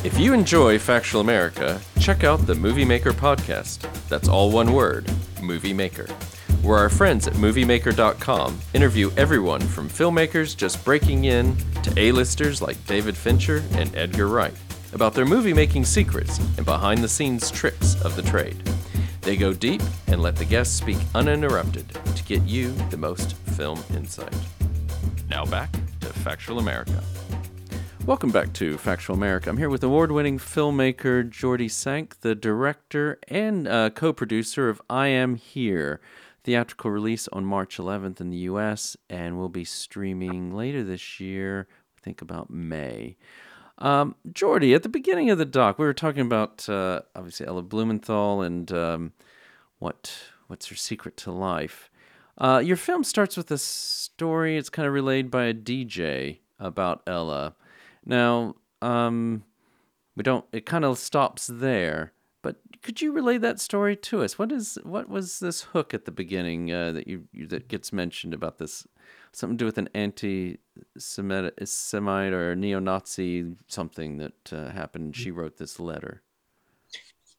If 0.06 0.20
you 0.20 0.34
enjoy 0.34 0.78
Factual 0.78 1.20
America, 1.20 1.80
check 1.98 2.22
out 2.22 2.46
the 2.46 2.54
Movie 2.54 2.84
Maker 2.84 3.10
podcast. 3.10 3.80
That's 4.08 4.28
all 4.28 4.52
one 4.52 4.72
word, 4.72 5.10
Movie 5.42 5.72
Maker. 5.72 6.06
Where 6.62 6.78
our 6.78 6.88
friends 6.88 7.26
at 7.26 7.32
MovieMaker.com 7.32 8.60
interview 8.72 9.10
everyone 9.16 9.60
from 9.60 9.88
filmmakers 9.88 10.56
just 10.56 10.84
breaking 10.84 11.24
in 11.24 11.56
to 11.82 11.92
A-listers 11.96 12.62
like 12.62 12.86
David 12.86 13.16
Fincher 13.16 13.64
and 13.72 13.92
Edgar 13.96 14.28
Wright 14.28 14.54
about 14.92 15.12
their 15.12 15.24
movie 15.24 15.52
making 15.52 15.84
secrets 15.84 16.38
and 16.56 16.64
behind 16.64 17.02
the 17.02 17.08
scenes 17.08 17.50
tricks 17.50 18.00
of 18.02 18.14
the 18.14 18.22
trade. 18.22 18.62
They 19.22 19.36
go 19.36 19.52
deep 19.52 19.82
and 20.06 20.22
let 20.22 20.36
the 20.36 20.44
guests 20.44 20.76
speak 20.76 20.98
uninterrupted 21.16 21.88
to 22.14 22.22
get 22.22 22.42
you 22.42 22.70
the 22.90 22.96
most 22.96 23.34
film 23.56 23.82
insight. 23.90 24.36
Now 25.28 25.44
back 25.44 25.72
to 26.02 26.06
Factual 26.10 26.60
America. 26.60 27.02
Welcome 28.06 28.30
back 28.30 28.52
to 28.52 28.78
Factual 28.78 29.16
America. 29.16 29.50
I'm 29.50 29.56
here 29.56 29.68
with 29.68 29.82
award 29.82 30.12
winning 30.12 30.38
filmmaker 30.38 31.28
Jordy 31.28 31.66
Sank, 31.66 32.20
the 32.20 32.36
director 32.36 33.18
and 33.26 33.66
uh, 33.66 33.90
co 33.90 34.12
producer 34.12 34.68
of 34.68 34.80
I 34.88 35.08
Am 35.08 35.34
Here, 35.34 36.00
theatrical 36.44 36.92
release 36.92 37.26
on 37.32 37.44
March 37.44 37.78
11th 37.78 38.20
in 38.20 38.30
the 38.30 38.36
US, 38.36 38.96
and 39.10 39.36
will 39.36 39.48
be 39.48 39.64
streaming 39.64 40.54
later 40.54 40.84
this 40.84 41.18
year, 41.18 41.66
I 41.98 42.00
think 42.00 42.22
about 42.22 42.48
May. 42.48 43.16
Um, 43.78 44.14
Jordy, 44.32 44.72
at 44.72 44.84
the 44.84 44.88
beginning 44.88 45.28
of 45.30 45.38
the 45.38 45.44
doc, 45.44 45.76
we 45.76 45.84
were 45.84 45.92
talking 45.92 46.22
about 46.22 46.68
uh, 46.68 47.00
obviously 47.16 47.44
Ella 47.44 47.62
Blumenthal 47.62 48.40
and 48.40 48.70
um, 48.70 49.12
what 49.80 50.16
what's 50.46 50.68
her 50.68 50.76
secret 50.76 51.16
to 51.16 51.32
life. 51.32 51.90
Uh, 52.38 52.62
your 52.64 52.76
film 52.76 53.02
starts 53.02 53.36
with 53.36 53.50
a 53.50 53.58
story. 53.58 54.56
It's 54.56 54.70
kind 54.70 54.86
of 54.86 54.94
relayed 54.94 55.28
by 55.28 55.46
a 55.46 55.54
DJ 55.54 56.38
about 56.60 57.02
Ella. 57.04 57.56
Now, 58.06 58.54
um, 58.80 59.44
we 60.16 60.22
don't. 60.22 60.44
It 60.52 60.64
kind 60.64 60.84
of 60.84 60.98
stops 60.98 61.48
there. 61.52 62.12
But 62.42 62.56
could 62.80 63.02
you 63.02 63.10
relay 63.10 63.38
that 63.38 63.58
story 63.58 63.96
to 63.96 64.22
us? 64.22 64.38
What 64.38 64.52
is 64.52 64.78
what 64.84 65.08
was 65.08 65.40
this 65.40 65.62
hook 65.62 65.92
at 65.92 66.04
the 66.04 66.12
beginning 66.12 66.72
uh, 66.72 66.92
that 66.92 67.08
you, 67.08 67.24
you 67.32 67.48
that 67.48 67.66
gets 67.66 67.92
mentioned 67.92 68.32
about 68.32 68.58
this 68.58 68.86
something 69.32 69.58
to 69.58 69.62
do 69.62 69.66
with 69.66 69.78
an 69.78 69.88
anti-Semite 69.94 71.52
or 72.32 72.56
neo-Nazi 72.56 73.56
something 73.66 74.18
that 74.18 74.52
uh, 74.52 74.70
happened. 74.70 75.16
She 75.16 75.30
wrote 75.30 75.56
this 75.58 75.80
letter. 75.80 76.22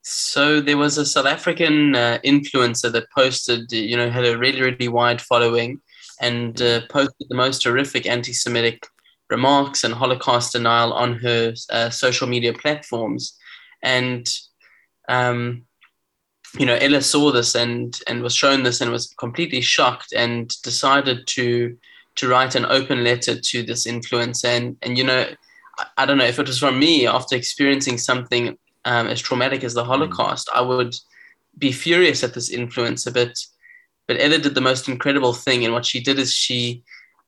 So 0.01 0.61
there 0.61 0.77
was 0.77 0.97
a 0.97 1.05
South 1.05 1.25
African 1.25 1.95
uh, 1.95 2.19
influencer 2.23 2.91
that 2.91 3.09
posted, 3.15 3.71
you 3.71 3.97
know, 3.97 4.09
had 4.09 4.25
a 4.25 4.37
really 4.37 4.61
really 4.61 4.89
wide 4.89 5.21
following, 5.21 5.79
and 6.19 6.61
uh, 6.61 6.81
posted 6.89 7.27
the 7.29 7.35
most 7.35 7.63
horrific 7.63 8.05
anti-Semitic 8.05 8.85
remarks 9.29 9.83
and 9.83 9.93
Holocaust 9.93 10.53
denial 10.53 10.93
on 10.93 11.13
her 11.19 11.53
uh, 11.69 11.89
social 11.89 12.27
media 12.27 12.53
platforms. 12.53 13.37
And, 13.83 14.27
um, 15.09 15.63
you 16.57 16.65
know, 16.65 16.75
Ella 16.75 17.01
saw 17.01 17.31
this 17.31 17.55
and, 17.55 17.99
and 18.07 18.21
was 18.21 18.35
shown 18.35 18.63
this 18.63 18.81
and 18.81 18.91
was 18.91 19.13
completely 19.19 19.61
shocked 19.61 20.13
and 20.13 20.49
decided 20.63 21.27
to, 21.27 21.77
to 22.15 22.27
write 22.27 22.55
an 22.55 22.65
open 22.65 23.03
letter 23.03 23.39
to 23.39 23.63
this 23.63 23.85
influencer. 23.85 24.45
And, 24.45 24.77
and 24.81 24.97
you 24.97 25.03
know, 25.03 25.27
I, 25.77 25.85
I 25.97 26.05
don't 26.05 26.17
know 26.17 26.25
if 26.25 26.39
it 26.39 26.47
was 26.47 26.59
from 26.59 26.79
me 26.79 27.05
after 27.05 27.35
experiencing 27.35 27.97
something 27.97 28.57
um, 28.85 29.07
as 29.07 29.21
traumatic 29.21 29.63
as 29.63 29.73
the 29.73 29.83
mm. 29.83 29.87
Holocaust, 29.87 30.49
I 30.53 30.61
would 30.61 30.95
be 31.57 31.71
furious 31.71 32.23
at 32.23 32.33
this 32.33 32.49
influencer. 32.49 33.13
But, 33.13 33.33
but 34.07 34.17
Ella 34.19 34.37
did 34.37 34.55
the 34.55 34.61
most 34.61 34.87
incredible 34.87 35.33
thing. 35.33 35.65
And 35.65 35.73
what 35.73 35.85
she 35.85 35.99
did 36.01 36.17
is 36.17 36.33
she, 36.33 36.83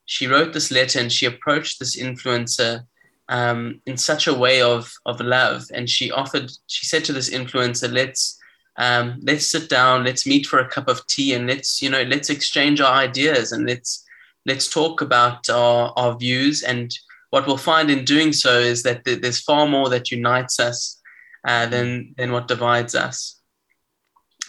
she 0.10 0.26
wrote 0.26 0.54
this 0.54 0.72
letter 0.72 1.00
and 1.00 1.12
she 1.12 1.28
approached 1.28 1.78
this 1.78 1.96
influencer 1.96 2.84
um, 3.28 3.80
in 3.86 3.96
such 3.96 4.26
a 4.26 4.34
way 4.34 4.60
of 4.60 4.92
of 5.06 5.22
love, 5.22 5.66
and 5.72 5.88
she 5.88 6.10
offered. 6.10 6.52
She 6.66 6.88
said 6.88 7.06
to 7.06 7.14
this 7.14 7.30
influencer, 7.30 7.94
"Let's 7.94 8.40
um, 8.78 9.20
let's 9.22 9.46
sit 9.46 9.70
down, 9.70 10.04
let's 10.04 10.26
meet 10.26 10.48
for 10.48 10.58
a 10.58 10.68
cup 10.68 10.88
of 10.88 11.06
tea, 11.06 11.36
and 11.36 11.46
let's 11.46 11.80
you 11.84 11.92
know 11.92 12.02
let's 12.02 12.32
exchange 12.32 12.82
our 12.82 12.92
ideas 12.92 13.52
and 13.52 13.68
let's 13.68 14.04
let's 14.48 14.68
talk 14.68 15.02
about 15.02 15.48
our, 15.48 15.94
our 15.96 16.18
views." 16.18 16.64
And 16.64 16.92
what 17.30 17.46
we'll 17.46 17.58
find 17.58 17.92
in 17.92 18.04
doing 18.04 18.34
so 18.34 18.58
is 18.58 18.82
that 18.84 19.06
th- 19.06 19.22
there's 19.22 19.44
far 19.44 19.68
more 19.68 19.90
that 19.90 20.10
unites 20.10 20.60
us 20.60 21.00
uh, 21.48 21.68
than 21.68 22.16
than 22.18 22.32
what 22.32 22.48
divides 22.48 22.96
us, 22.96 23.40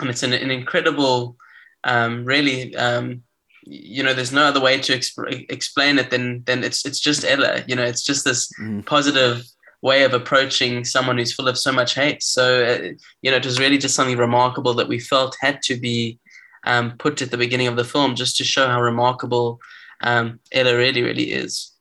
and 0.00 0.09
it's 0.09 0.23
an, 0.23 0.33
an 0.33 0.50
incredible, 0.50 1.37
um, 1.85 2.25
really 2.25 2.75
um, 2.76 3.25
you 3.71 4.03
know 4.03 4.12
there's 4.12 4.33
no 4.33 4.43
other 4.43 4.61
way 4.61 4.79
to 4.79 4.93
exp- 4.93 5.47
explain 5.49 5.99
it 5.99 6.11
than 6.11 6.43
than 6.45 6.65
it's 6.65 6.85
it's 6.85 6.99
just 6.99 7.25
Ella 7.25 7.62
you 7.69 7.77
know 7.77 7.85
it's 7.85 8.03
just 8.03 8.25
this 8.25 8.53
mm. 8.61 8.85
positive 8.85 9.45
way 9.81 10.03
of 10.03 10.12
approaching 10.12 10.85
someone 10.85 11.17
who's 11.17 11.33
full 11.33 11.49
of 11.49 11.57
so 11.57 11.71
much 11.71 11.95
hate 11.95 12.23
so 12.23 12.65
uh, 12.65 12.89
you 13.23 13.31
know 13.31 13.37
it 13.37 13.47
was 13.47 13.61
really 13.61 13.79
just 13.79 13.95
something 13.95 14.19
remarkable 14.19 14.75
that 14.75 14.89
we 14.89 14.99
felt 14.99 15.37
had 15.41 15.62
to 15.62 15.79
be 15.79 16.19
um, 16.65 16.97
put 16.99 17.23
at 17.23 17.31
the 17.31 17.39
beginning 17.39 17.69
of 17.69 17.77
the 17.77 17.85
film 17.85 18.15
just 18.15 18.37
to 18.37 18.45
show 18.45 18.67
how 18.67 18.81
remarkable 18.81 19.61
um, 20.03 20.41
Ella 20.53 20.77
really 20.77 21.03
really 21.03 21.31
is 21.31 21.73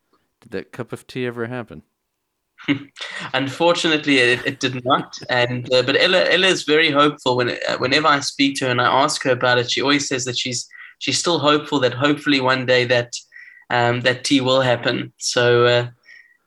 did 0.42 0.52
that 0.52 0.72
cup 0.72 0.94
of 0.94 1.08
tea 1.08 1.26
ever 1.26 1.48
happen 1.48 1.82
Unfortunately, 3.34 4.18
it, 4.18 4.46
it, 4.46 4.60
did 4.60 4.84
not. 4.84 5.18
And 5.30 5.74
uh, 5.74 5.82
but 5.82 5.96
Ella, 5.98 6.26
Ella 6.30 6.48
is 6.48 6.64
very 6.64 6.92
hopeful. 6.92 7.38
When 7.38 7.52
uh, 7.52 7.78
whenever 7.78 8.08
I 8.08 8.20
speak 8.20 8.58
to 8.58 8.66
her 8.66 8.72
and 8.72 8.82
I 8.82 9.04
ask 9.04 9.24
her 9.24 9.32
about 9.32 9.60
it, 9.60 9.72
she 9.72 9.82
always 9.82 10.10
says 10.10 10.26
that 10.26 10.38
she's 10.38 10.68
she's 11.00 11.18
still 11.18 11.40
hopeful 11.40 11.80
that 11.80 11.94
hopefully 11.94 12.40
one 12.40 12.66
day 12.66 12.86
that 12.86 13.14
um, 13.70 14.02
that 14.02 14.24
tea 14.24 14.42
will 14.42 14.62
happen. 14.62 15.12
So 15.18 15.66
uh, 15.66 15.88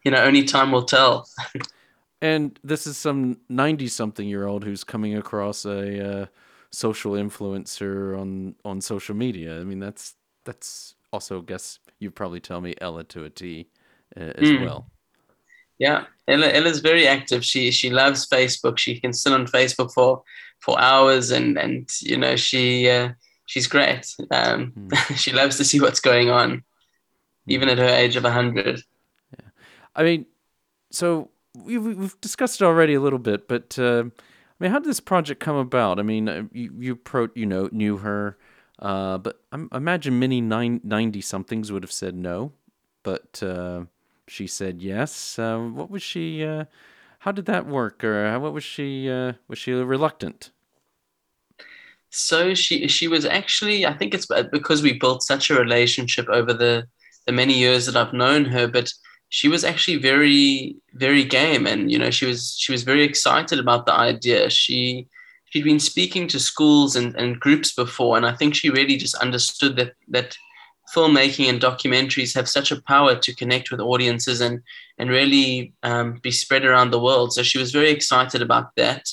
you 0.04 0.11
know, 0.11 0.23
only 0.23 0.44
time 0.44 0.73
will 0.73 0.85
tell. 0.85 1.28
and 2.23 2.59
this 2.62 2.87
is 2.87 2.97
some 2.97 3.38
ninety-something-year-old 3.49 4.64
who's 4.64 4.85
coming 4.85 5.16
across 5.16 5.64
a 5.64 6.23
uh, 6.23 6.26
social 6.71 7.12
influencer 7.12 8.18
on 8.18 8.54
on 8.64 8.80
social 8.80 9.14
media. 9.14 9.61
I 9.61 9.64
mean, 9.64 9.80
that's 9.80 10.14
that's 10.44 10.94
also, 11.12 11.40
I 11.40 11.44
guess 11.44 11.78
you 11.99 12.11
probably 12.11 12.40
tell 12.40 12.61
me 12.61 12.75
Ella 12.80 13.04
to 13.04 13.25
a 13.25 13.30
T 13.30 13.68
uh, 14.16 14.32
as 14.37 14.49
mm. 14.49 14.64
well. 14.64 14.87
Yeah, 15.78 16.04
Ella 16.28 16.49
Ella's 16.49 16.80
very 16.80 17.06
active. 17.06 17.44
She 17.44 17.71
she 17.71 17.90
loves 17.90 18.28
Facebook. 18.28 18.78
She 18.78 19.00
can 19.00 19.12
sit 19.12 19.32
on 19.32 19.47
Facebook 19.47 19.92
for 19.92 20.23
for 20.61 20.78
hours, 20.78 21.30
and 21.30 21.59
and 21.59 21.88
you 22.00 22.16
know 22.16 22.37
she 22.37 22.88
uh, 22.88 23.11
she's 23.52 23.66
great. 23.66 24.16
Um, 24.30 24.73
mm. 24.73 25.16
she 25.16 25.30
loves 25.30 25.59
to 25.59 25.64
see 25.64 25.78
what's 25.78 26.00
going 26.00 26.30
on, 26.30 26.64
even 27.47 27.68
at 27.68 27.76
her 27.76 27.85
age 27.85 28.16
of 28.16 28.25
100. 28.25 28.82
Yeah. 29.38 29.49
I 29.94 30.02
mean, 30.02 30.26
so 30.90 31.28
we've, 31.54 31.85
we've 31.85 32.21
discussed 32.23 32.62
it 32.62 32.64
already 32.64 32.94
a 32.94 33.00
little 33.00 33.18
bit, 33.18 33.49
but 33.49 33.78
uh, 33.78 34.04
I 34.04 34.59
mean, 34.59 34.71
how 34.71 34.78
did 34.78 34.88
this 34.88 35.00
project 35.00 35.38
come 35.40 35.56
about? 35.56 35.99
I 35.99 36.02
mean, 36.02 36.30
uh, 36.30 36.44
you, 36.50 36.73
you 36.78 36.97
pro, 36.97 37.28
you 37.35 37.44
know, 37.44 37.68
knew 37.73 37.99
her, 37.99 38.38
uh, 38.78 39.18
but 39.18 39.42
I 39.52 39.76
imagine 39.76 40.18
many 40.18 40.40
90 40.40 41.21
somethings 41.21 41.71
would 41.71 41.82
have 41.82 41.92
said 41.92 42.14
no, 42.14 42.52
but 43.02 43.42
uh, 43.42 43.82
she 44.26 44.47
said 44.47 44.80
yes. 44.80 45.38
Uh, 45.38 45.59
what 45.59 45.90
was 45.90 46.02
she, 46.02 46.42
uh, 46.42 46.64
how 47.18 47.32
did 47.32 47.44
that 47.44 47.66
work? 47.66 48.02
Or 48.02 48.40
what 48.40 48.54
was 48.54 48.64
she, 48.64 49.09
was 49.47 49.59
she 49.59 49.73
reluctant? 49.73 50.52
So 52.12 52.52
she 52.54 52.88
she 52.88 53.09
was 53.09 53.25
actually 53.25 53.87
I 53.87 53.95
think 53.95 54.12
it's 54.12 54.26
because 54.52 54.83
we 54.83 54.99
built 54.99 55.23
such 55.23 55.50
a 55.50 55.59
relationship 55.59 56.28
over 56.28 56.52
the 56.52 56.87
the 57.26 57.33
many 57.33 57.59
years 57.59 57.87
that 57.87 57.97
I've 57.97 58.12
known 58.12 58.45
her, 58.47 58.69
but 58.69 58.92
she 59.31 59.49
was 59.49 59.64
actually 59.64 59.97
very 59.97 60.76
very 60.92 61.25
game 61.25 61.66
and 61.66 61.90
you 61.90 61.99
know 61.99 62.11
she 62.11 62.26
was 62.26 62.54
she 62.59 62.71
was 62.71 62.83
very 62.83 63.02
excited 63.02 63.59
about 63.59 63.87
the 63.87 63.95
idea. 63.95 64.50
She 64.50 65.09
she'd 65.47 65.64
been 65.64 65.81
speaking 65.81 66.28
to 66.28 66.38
schools 66.38 66.97
and, 66.97 67.16
and 67.16 67.40
groups 67.40 67.75
before 67.75 68.19
and 68.19 68.26
I 68.26 68.37
think 68.37 68.54
she 68.54 68.69
really 68.69 68.99
just 68.99 69.14
understood 69.16 69.76
that 69.76 69.95
that 70.09 70.37
filmmaking 70.95 71.49
and 71.49 71.62
documentaries 71.62 72.35
have 72.35 72.49
such 72.49 72.71
a 72.71 72.83
power 72.83 73.14
to 73.16 73.35
connect 73.35 73.71
with 73.71 73.81
audiences 73.81 74.42
and 74.42 74.61
and 74.99 75.09
really 75.09 75.73
um, 75.83 76.21
be 76.23 76.31
spread 76.31 76.66
around 76.66 76.90
the 76.90 77.00
world. 77.00 77.33
So 77.33 77.42
she 77.42 77.57
was 77.57 77.73
very 77.73 77.90
excited 77.90 78.42
about 78.42 78.76
that. 78.76 79.09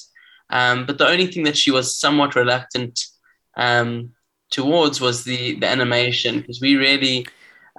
Um, 0.49 0.85
but 0.85 0.97
the 0.97 1.07
only 1.07 1.27
thing 1.27 1.43
that 1.43 1.57
she 1.57 1.71
was 1.71 1.95
somewhat 1.95 2.35
reluctant 2.35 2.99
um, 3.55 4.11
towards 4.51 4.99
was 4.99 5.23
the, 5.23 5.55
the 5.59 5.67
animation 5.67 6.39
because 6.39 6.59
we 6.61 6.75
really 6.75 7.27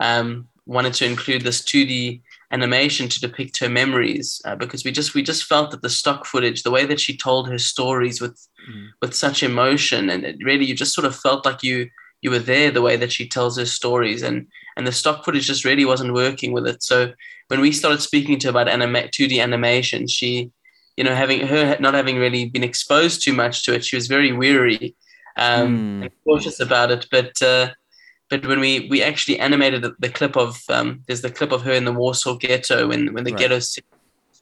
um, 0.01 0.49
wanted 0.67 0.95
to 0.95 1.07
include 1.07 1.43
this 1.43 1.63
2D 1.63 2.23
animation 2.53 3.09
to 3.09 3.21
depict 3.21 3.59
her 3.59 3.69
memories 3.69 4.41
uh, 4.45 4.57
because 4.57 4.85
we 4.85 4.91
just 4.91 5.15
we 5.15 5.23
just 5.23 5.45
felt 5.45 5.71
that 5.71 5.83
the 5.83 5.91
stock 5.91 6.27
footage 6.27 6.63
the 6.63 6.71
way 6.71 6.85
that 6.85 7.01
she 7.01 7.17
told 7.17 7.49
her 7.49 7.59
stories 7.59 8.21
with 8.21 8.37
mm. 8.69 8.89
with 9.01 9.15
such 9.15 9.43
emotion 9.43 10.11
and 10.11 10.25
it 10.25 10.37
really 10.45 10.65
you 10.65 10.75
just 10.75 10.95
sort 10.95 11.05
of 11.05 11.15
felt 11.15 11.45
like 11.45 11.63
you 11.63 11.89
you 12.23 12.31
were 12.31 12.41
there 12.41 12.71
the 12.71 12.83
way 12.83 12.97
that 12.97 13.13
she 13.13 13.29
tells 13.29 13.57
her 13.57 13.67
stories 13.67 14.23
and 14.23 14.47
and 14.77 14.87
the 14.87 14.93
stock 14.93 15.25
footage 15.25 15.47
just 15.47 15.65
really 15.65 15.85
wasn't 15.85 16.13
working 16.13 16.53
with 16.53 16.67
it 16.67 16.83
so 16.83 17.13
when 17.49 17.61
we 17.61 17.71
started 17.71 18.01
speaking 18.01 18.39
to 18.39 18.49
her 18.49 18.51
about 18.51 18.69
anima- 18.69 19.09
2d 19.09 19.41
animation 19.41 20.07
she 20.09 20.51
you 20.97 21.05
know, 21.05 21.15
having 21.15 21.47
her 21.47 21.77
not 21.81 21.95
having 21.95 22.19
really 22.19 22.49
been 22.49 22.65
exposed 22.65 23.23
too 23.23 23.33
much 23.33 23.65
to 23.65 23.75
it, 23.75 23.85
she 23.85 23.97
was 23.97 24.07
very 24.07 24.33
weary 24.33 24.95
um, 25.37 26.01
mm. 26.01 26.03
and 26.03 26.11
cautious 26.25 26.61
about 26.61 26.91
it. 26.91 27.07
But 27.11 27.41
uh, 27.43 27.71
but 28.29 28.47
when 28.47 28.61
we 28.61 28.89
we 28.89 29.03
actually 29.03 29.39
animated 29.39 29.83
the, 29.83 29.95
the 29.99 30.09
clip 30.09 30.37
of 30.37 30.61
um, 30.69 31.03
there's 31.07 31.23
the 31.23 31.31
clip 31.31 31.53
of 31.53 31.63
her 31.63 31.73
in 31.73 31.85
the 31.85 31.93
Warsaw 31.93 32.37
ghetto 32.37 32.89
when 32.89 33.13
when 33.13 33.25
the 33.25 33.33
right. 33.33 33.41
ghetto 33.41 33.59
set 33.59 33.85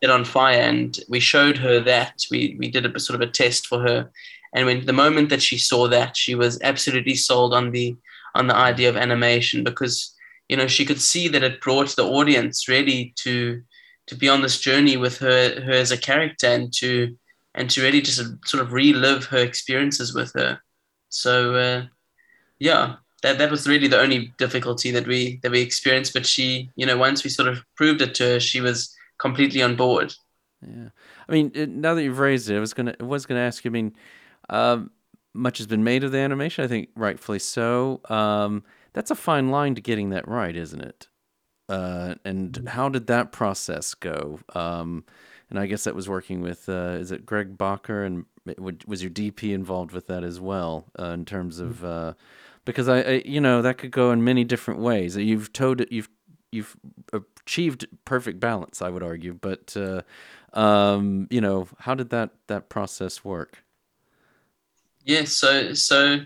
on 0.09 0.25
fire, 0.25 0.61
and 0.61 0.99
we 1.09 1.21
showed 1.21 1.57
her 1.59 1.81
that 1.81 2.23
we 2.31 2.57
we 2.59 2.71
did 2.71 2.87
a 2.87 3.01
sort 3.01 3.21
of 3.21 3.29
a 3.29 3.33
test 3.33 3.67
for 3.67 3.81
her, 3.81 4.11
and 4.55 4.67
when 4.67 4.87
the 4.87 4.93
moment 4.93 5.31
that 5.31 5.43
she 5.43 5.59
saw 5.59 5.89
that, 5.89 6.17
she 6.17 6.35
was 6.35 6.61
absolutely 6.63 7.15
sold 7.15 7.55
on 7.55 7.71
the 7.71 7.97
on 8.35 8.47
the 8.47 8.57
idea 8.57 8.89
of 8.89 8.97
animation 8.97 9.65
because 9.65 10.15
you 10.49 10.57
know 10.57 10.67
she 10.67 10.85
could 10.85 11.01
see 11.01 11.29
that 11.29 11.43
it 11.43 11.61
brought 11.61 11.97
the 11.97 12.05
audience 12.05 12.69
really 12.69 13.13
to 13.17 13.63
to 14.09 14.15
be 14.15 14.29
on 14.29 14.43
this 14.43 14.61
journey 14.61 14.97
with 14.97 15.19
her 15.19 15.61
her 15.61 15.73
as 15.73 15.91
a 15.91 15.99
character 15.99 16.49
and 16.49 16.73
to 16.75 17.17
and 17.55 17.71
to 17.71 17.83
really 17.83 18.01
just 18.01 18.21
sort 18.47 18.63
of 18.63 18.73
relive 18.73 19.25
her 19.27 19.39
experiences 19.39 20.15
with 20.15 20.33
her. 20.35 20.61
So 21.09 21.55
uh, 21.55 21.87
yeah, 22.59 22.97
that 23.23 23.39
that 23.39 23.51
was 23.51 23.67
really 23.67 23.89
the 23.89 24.01
only 24.01 24.33
difficulty 24.39 24.91
that 24.93 25.07
we 25.07 25.41
that 25.43 25.53
we 25.53 25.61
experienced. 25.61 26.13
But 26.13 26.27
she, 26.27 26.71
you 26.77 26.87
know, 26.87 26.97
once 26.97 27.25
we 27.25 27.31
sort 27.31 27.49
of 27.49 27.63
proved 27.77 28.03
it 28.03 28.15
to 28.17 28.25
her, 28.25 28.41
she 28.41 28.61
was 28.61 28.95
completely 29.19 29.63
on 29.63 29.77
board. 29.77 30.15
Yeah, 30.67 30.89
I 31.29 31.33
mean, 31.33 31.53
now 31.81 31.95
that 31.95 32.03
you've 32.03 32.19
raised 32.19 32.51
it, 32.51 32.57
I 32.57 32.61
was 32.61 32.75
gonna 32.75 32.95
I 33.01 33.05
was 33.05 33.27
gonna 33.27 33.41
ask 33.41 33.65
you. 33.65 33.71
I 33.71 33.73
mean, 33.73 33.97
um, 34.51 34.91
much 35.35 35.59
has 35.59 35.67
been 35.67 35.85
made 35.85 36.05
of 36.05 36.13
the 36.13 36.19
animation. 36.19 36.65
I 36.65 36.69
think 36.69 36.89
rightfully 36.97 37.39
so. 37.39 38.01
Um, 38.09 38.65
that's 38.93 39.11
a 39.11 39.17
fine 39.17 39.51
line 39.51 39.75
to 39.75 39.81
getting 39.81 40.11
that 40.11 40.27
right, 40.27 40.57
isn't 40.57 40.81
it? 40.81 41.09
Uh, 41.69 42.15
and 42.25 42.53
mm-hmm. 42.53 42.67
how 42.67 42.89
did 42.89 43.07
that 43.09 43.33
process 43.33 43.95
go? 43.95 44.41
Um, 44.55 45.05
and 45.51 45.59
I 45.59 45.67
guess 45.67 45.85
that 45.85 45.95
was 45.95 46.09
working 46.09 46.41
with 46.41 46.69
uh, 46.69 46.97
is 47.01 47.11
it 47.11 47.27
Greg 47.27 47.57
Bacher 47.57 48.07
and 48.07 48.25
was 48.87 49.03
your 49.03 49.11
DP 49.11 49.53
involved 49.53 49.93
with 49.93 50.07
that 50.07 50.25
as 50.25 50.41
well 50.41 50.87
uh, 50.99 51.07
in 51.07 51.25
terms 51.25 51.59
of 51.59 51.77
mm-hmm. 51.77 51.87
uh, 51.87 52.13
because 52.65 52.89
I, 52.89 53.01
I, 53.01 53.23
you 53.25 53.41
know 53.41 53.63
that 53.63 53.79
could 53.79 53.91
go 53.91 54.11
in 54.11 54.25
many 54.25 54.45
different 54.45 54.81
ways. 54.81 55.17
You've 55.17 55.53
towed 55.53 55.81
it 55.81 55.93
you've 55.93 56.09
you've 56.51 56.77
achieved 57.13 57.87
perfect 58.05 58.41
balance, 58.41 58.81
I 58.81 58.89
would 58.89 59.03
argue, 59.03 59.35
but 59.35 59.77
uh, 59.77 60.03
um, 60.59 61.29
you 61.31 61.41
know 61.41 61.69
how 61.79 61.95
did 61.95 62.11
that 62.11 62.31
that 62.47 62.69
process 62.69 63.25
work? 63.25 63.63
Yeah, 65.05 65.25
so 65.25 65.73
so 65.73 66.21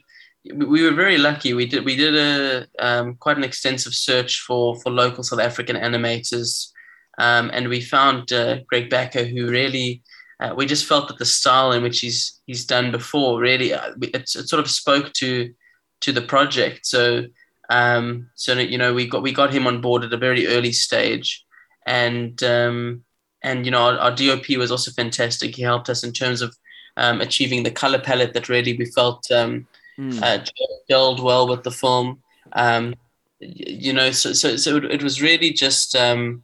we 0.54 0.82
were 0.82 0.94
very 0.94 1.18
lucky. 1.18 1.54
We 1.54 1.66
did 1.66 1.84
we 1.84 1.96
did 1.96 2.16
a 2.16 2.66
um, 2.78 3.14
quite 3.16 3.36
an 3.36 3.44
extensive 3.44 3.94
search 3.94 4.40
for 4.40 4.76
for 4.80 4.90
local 4.90 5.22
South 5.22 5.40
African 5.40 5.76
animators, 5.76 6.70
um, 7.18 7.50
and 7.52 7.68
we 7.68 7.80
found 7.80 8.32
uh, 8.32 8.58
Greg 8.66 8.90
Bacher, 8.90 9.28
who 9.28 9.50
really 9.50 10.02
uh, 10.40 10.54
we 10.56 10.66
just 10.66 10.86
felt 10.86 11.08
that 11.08 11.18
the 11.18 11.24
style 11.24 11.72
in 11.72 11.82
which 11.82 12.00
he's 12.00 12.40
he's 12.46 12.64
done 12.64 12.90
before 12.90 13.40
really 13.40 13.72
uh, 13.72 13.92
it, 14.00 14.14
it, 14.14 14.28
sort 14.28 14.60
of 14.60 14.70
spoke 14.70 15.12
to 15.14 15.52
to 16.00 16.12
the 16.12 16.22
project. 16.22 16.86
So 16.86 17.26
um, 17.70 18.28
so 18.34 18.54
you 18.54 18.78
know 18.78 18.92
we 18.92 19.06
got 19.06 19.22
we 19.22 19.32
got 19.32 19.52
him 19.52 19.66
on 19.66 19.80
board 19.80 20.02
at 20.04 20.12
a 20.12 20.16
very 20.16 20.46
early 20.48 20.72
stage. 20.72 21.44
and 21.86 22.42
um, 22.42 23.04
and 23.42 23.64
you 23.64 23.70
know 23.70 23.82
our, 23.82 23.98
our, 23.98 24.14
DOP 24.14 24.48
was 24.56 24.70
also 24.70 24.90
fantastic. 24.90 25.56
He 25.56 25.62
helped 25.62 25.88
us 25.88 26.04
in 26.04 26.12
terms 26.12 26.42
of 26.42 26.56
um, 26.96 27.20
achieving 27.20 27.62
the 27.62 27.70
color 27.70 27.98
palette 27.98 28.34
that 28.34 28.48
really 28.48 28.76
we 28.76 28.86
felt 28.86 29.30
um, 29.30 29.66
mm. 29.98 30.22
uh, 30.22 30.44
gelled 30.90 31.22
well 31.22 31.48
with 31.48 31.62
the 31.62 31.70
film. 31.70 32.22
Um, 32.52 32.94
you 33.40 33.92
know, 33.92 34.10
so 34.10 34.32
so 34.32 34.56
so 34.56 34.76
it 34.76 35.02
was 35.02 35.20
really 35.20 35.52
just 35.52 35.96
um, 35.96 36.42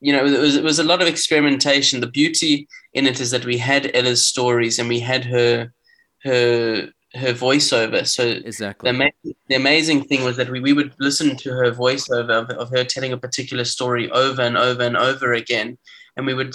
you 0.00 0.12
know 0.12 0.24
it 0.24 0.40
was 0.40 0.56
it 0.56 0.64
was 0.64 0.78
a 0.78 0.84
lot 0.84 1.02
of 1.02 1.08
experimentation. 1.08 2.00
The 2.00 2.06
beauty 2.06 2.68
in 2.94 3.06
it 3.06 3.20
is 3.20 3.30
that 3.30 3.44
we 3.44 3.58
had 3.58 3.90
Ella's 3.94 4.24
stories 4.24 4.78
and 4.78 4.88
we 4.88 5.00
had 5.00 5.24
her 5.24 5.72
her 6.24 6.88
her 7.14 7.32
voiceover. 7.32 8.06
So 8.06 8.24
exactly 8.26 8.90
the, 8.90 8.96
ama- 8.96 9.34
the 9.48 9.54
amazing 9.54 10.04
thing 10.04 10.24
was 10.24 10.36
that 10.36 10.50
we, 10.50 10.60
we 10.60 10.72
would 10.72 10.94
listen 10.98 11.36
to 11.36 11.50
her 11.50 11.72
voiceover 11.72 12.30
of, 12.30 12.50
of 12.50 12.70
her 12.70 12.84
telling 12.84 13.12
a 13.12 13.18
particular 13.18 13.64
story 13.64 14.10
over 14.10 14.42
and 14.42 14.56
over 14.56 14.82
and 14.82 14.96
over 14.96 15.32
again, 15.32 15.78
and 16.16 16.26
we 16.26 16.34
would 16.34 16.54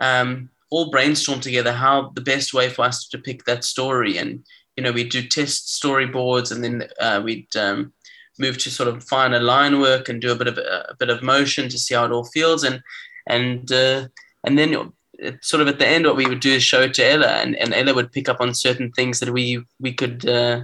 um, 0.00 0.50
all 0.70 0.90
brainstorm 0.90 1.40
together 1.40 1.72
how 1.72 2.10
the 2.14 2.20
best 2.20 2.54
way 2.54 2.68
for 2.68 2.84
us 2.84 3.06
to 3.06 3.16
depict 3.16 3.46
that 3.46 3.64
story. 3.64 4.16
And 4.16 4.44
you 4.76 4.82
know, 4.82 4.92
we'd 4.92 5.10
do 5.10 5.22
test 5.22 5.80
storyboards, 5.82 6.52
and 6.52 6.62
then 6.64 6.88
uh, 7.00 7.20
we'd 7.22 7.54
um, 7.56 7.92
move 8.38 8.58
to 8.58 8.70
sort 8.70 8.88
of 8.88 9.04
finer 9.04 9.40
line 9.40 9.80
work 9.80 10.08
and 10.08 10.20
do 10.20 10.32
a 10.32 10.36
bit 10.36 10.48
of 10.48 10.58
a 10.58 10.94
bit 10.98 11.10
of 11.10 11.22
motion 11.22 11.68
to 11.68 11.78
see 11.78 11.94
how 11.94 12.04
it 12.04 12.12
all 12.12 12.24
feels, 12.24 12.64
and 12.64 12.82
and 13.26 13.70
uh, 13.72 14.06
and 14.44 14.58
then 14.58 14.92
sort 15.40 15.60
of 15.60 15.68
at 15.68 15.78
the 15.78 15.86
end, 15.86 16.06
what 16.06 16.16
we 16.16 16.26
would 16.26 16.40
do 16.40 16.52
is 16.52 16.62
show 16.62 16.82
it 16.82 16.94
to 16.94 17.04
Ella, 17.04 17.28
and, 17.28 17.56
and 17.56 17.74
Ella 17.74 17.94
would 17.94 18.12
pick 18.12 18.28
up 18.28 18.40
on 18.40 18.54
certain 18.54 18.90
things 18.92 19.20
that 19.20 19.30
we 19.30 19.64
we 19.80 19.92
could, 19.92 20.28
uh, 20.28 20.60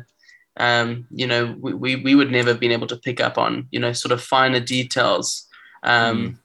um, 0.56 1.06
you 1.10 1.26
know, 1.26 1.54
we, 1.60 1.74
we, 1.74 1.96
we 1.96 2.14
would 2.14 2.30
never 2.30 2.50
have 2.50 2.60
been 2.60 2.72
able 2.72 2.86
to 2.88 2.96
pick 2.96 3.20
up 3.20 3.38
on, 3.38 3.68
you 3.70 3.78
know, 3.78 3.92
sort 3.92 4.12
of 4.12 4.22
finer 4.22 4.60
details, 4.60 5.46
um, 5.82 6.18
mm. 6.18 6.36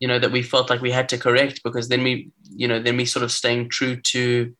you 0.00 0.08
know, 0.08 0.18
that 0.18 0.32
we 0.32 0.42
felt 0.42 0.70
like 0.70 0.82
we 0.82 0.90
had 0.90 1.08
to 1.10 1.18
correct 1.18 1.62
because 1.64 1.88
then 1.88 2.02
we, 2.02 2.30
you 2.50 2.68
know, 2.68 2.80
then 2.80 2.96
we 2.96 3.04
sort 3.04 3.22
of 3.22 3.32
staying 3.32 3.68
true 3.68 3.96
to 3.96 4.54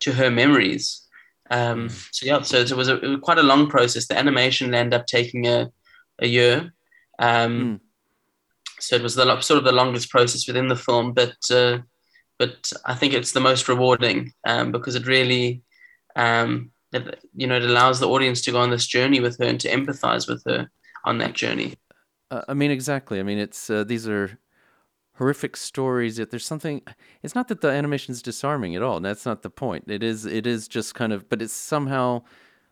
to 0.00 0.12
her 0.12 0.30
memories. 0.30 1.02
Um, 1.50 1.88
mm. 1.88 2.08
so 2.12 2.26
yeah, 2.26 2.42
so 2.42 2.58
it 2.58 2.72
was, 2.72 2.88
a, 2.88 3.00
it 3.00 3.08
was 3.08 3.20
quite 3.22 3.38
a 3.38 3.42
long 3.42 3.68
process. 3.68 4.06
The 4.06 4.18
animation 4.18 4.74
ended 4.74 5.00
up 5.00 5.06
taking 5.06 5.46
a 5.46 5.70
a 6.18 6.26
year. 6.26 6.72
Um, 7.18 7.80
mm. 7.80 7.80
So 8.80 8.96
it 8.96 9.02
was 9.02 9.14
the 9.14 9.40
sort 9.40 9.58
of 9.58 9.64
the 9.64 9.72
longest 9.72 10.10
process 10.10 10.46
within 10.46 10.68
the 10.68 10.76
film, 10.76 11.12
but 11.12 11.36
uh, 11.50 11.78
but 12.38 12.72
I 12.84 12.94
think 12.94 13.12
it's 13.12 13.32
the 13.32 13.40
most 13.40 13.68
rewarding 13.68 14.32
um, 14.44 14.70
because 14.70 14.94
it 14.94 15.08
really, 15.08 15.62
um, 16.14 16.70
it, 16.92 17.18
you 17.34 17.48
know, 17.48 17.56
it 17.56 17.64
allows 17.64 17.98
the 17.98 18.08
audience 18.08 18.40
to 18.42 18.52
go 18.52 18.60
on 18.60 18.70
this 18.70 18.86
journey 18.86 19.18
with 19.18 19.36
her 19.38 19.46
and 19.46 19.58
to 19.60 19.68
empathize 19.68 20.28
with 20.28 20.44
her 20.46 20.70
on 21.04 21.18
that 21.18 21.32
journey. 21.32 21.74
Uh, 22.30 22.42
I 22.46 22.54
mean, 22.54 22.70
exactly. 22.70 23.18
I 23.18 23.24
mean, 23.24 23.38
it's 23.38 23.68
uh, 23.68 23.82
these 23.82 24.06
are 24.06 24.38
horrific 25.18 25.56
stories. 25.56 26.18
Yet 26.18 26.30
there's 26.30 26.46
something. 26.46 26.82
It's 27.22 27.34
not 27.34 27.48
that 27.48 27.60
the 27.60 27.68
animation 27.68 28.12
is 28.12 28.22
disarming 28.22 28.74
at 28.74 28.82
all. 28.82 29.00
That's 29.00 29.26
not 29.26 29.42
the 29.42 29.50
point. 29.50 29.84
It 29.88 30.02
is. 30.02 30.24
It 30.24 30.46
is 30.46 30.68
just 30.68 30.94
kind 30.94 31.12
of. 31.12 31.28
But 31.28 31.42
it's 31.42 31.52
somehow 31.52 32.22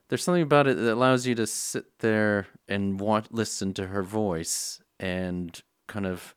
there's 0.08 0.24
something 0.24 0.42
about 0.42 0.66
it 0.66 0.76
that 0.76 0.92
allows 0.92 1.26
you 1.26 1.34
to 1.34 1.46
sit 1.46 1.98
there 1.98 2.46
and 2.68 3.00
watch, 3.00 3.26
listen 3.30 3.74
to 3.74 3.88
her 3.88 4.02
voice, 4.02 4.80
and 5.00 5.60
kind 5.88 6.06
of, 6.06 6.34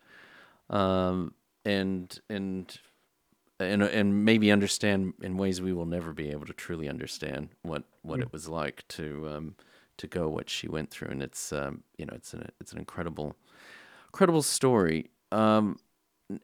um, 0.69 1.33
and 1.65 2.19
and 2.29 2.79
and 3.59 3.83
and 3.83 4.25
maybe 4.25 4.51
understand 4.51 5.13
in 5.21 5.37
ways 5.37 5.61
we 5.61 5.73
will 5.73 5.85
never 5.85 6.13
be 6.13 6.29
able 6.29 6.45
to 6.45 6.53
truly 6.53 6.89
understand 6.89 7.49
what 7.61 7.83
what 8.01 8.19
mm. 8.19 8.23
it 8.23 8.33
was 8.33 8.47
like 8.47 8.87
to 8.87 9.29
um, 9.29 9.55
to 9.97 10.07
go 10.07 10.29
what 10.29 10.49
she 10.49 10.67
went 10.67 10.89
through, 10.89 11.09
and 11.09 11.21
it's 11.21 11.53
um, 11.53 11.83
you 11.97 12.05
know 12.05 12.13
it's 12.15 12.33
an 12.33 12.49
it's 12.59 12.71
an 12.71 12.79
incredible 12.79 13.35
incredible 14.07 14.41
story. 14.41 15.11
Um, 15.31 15.77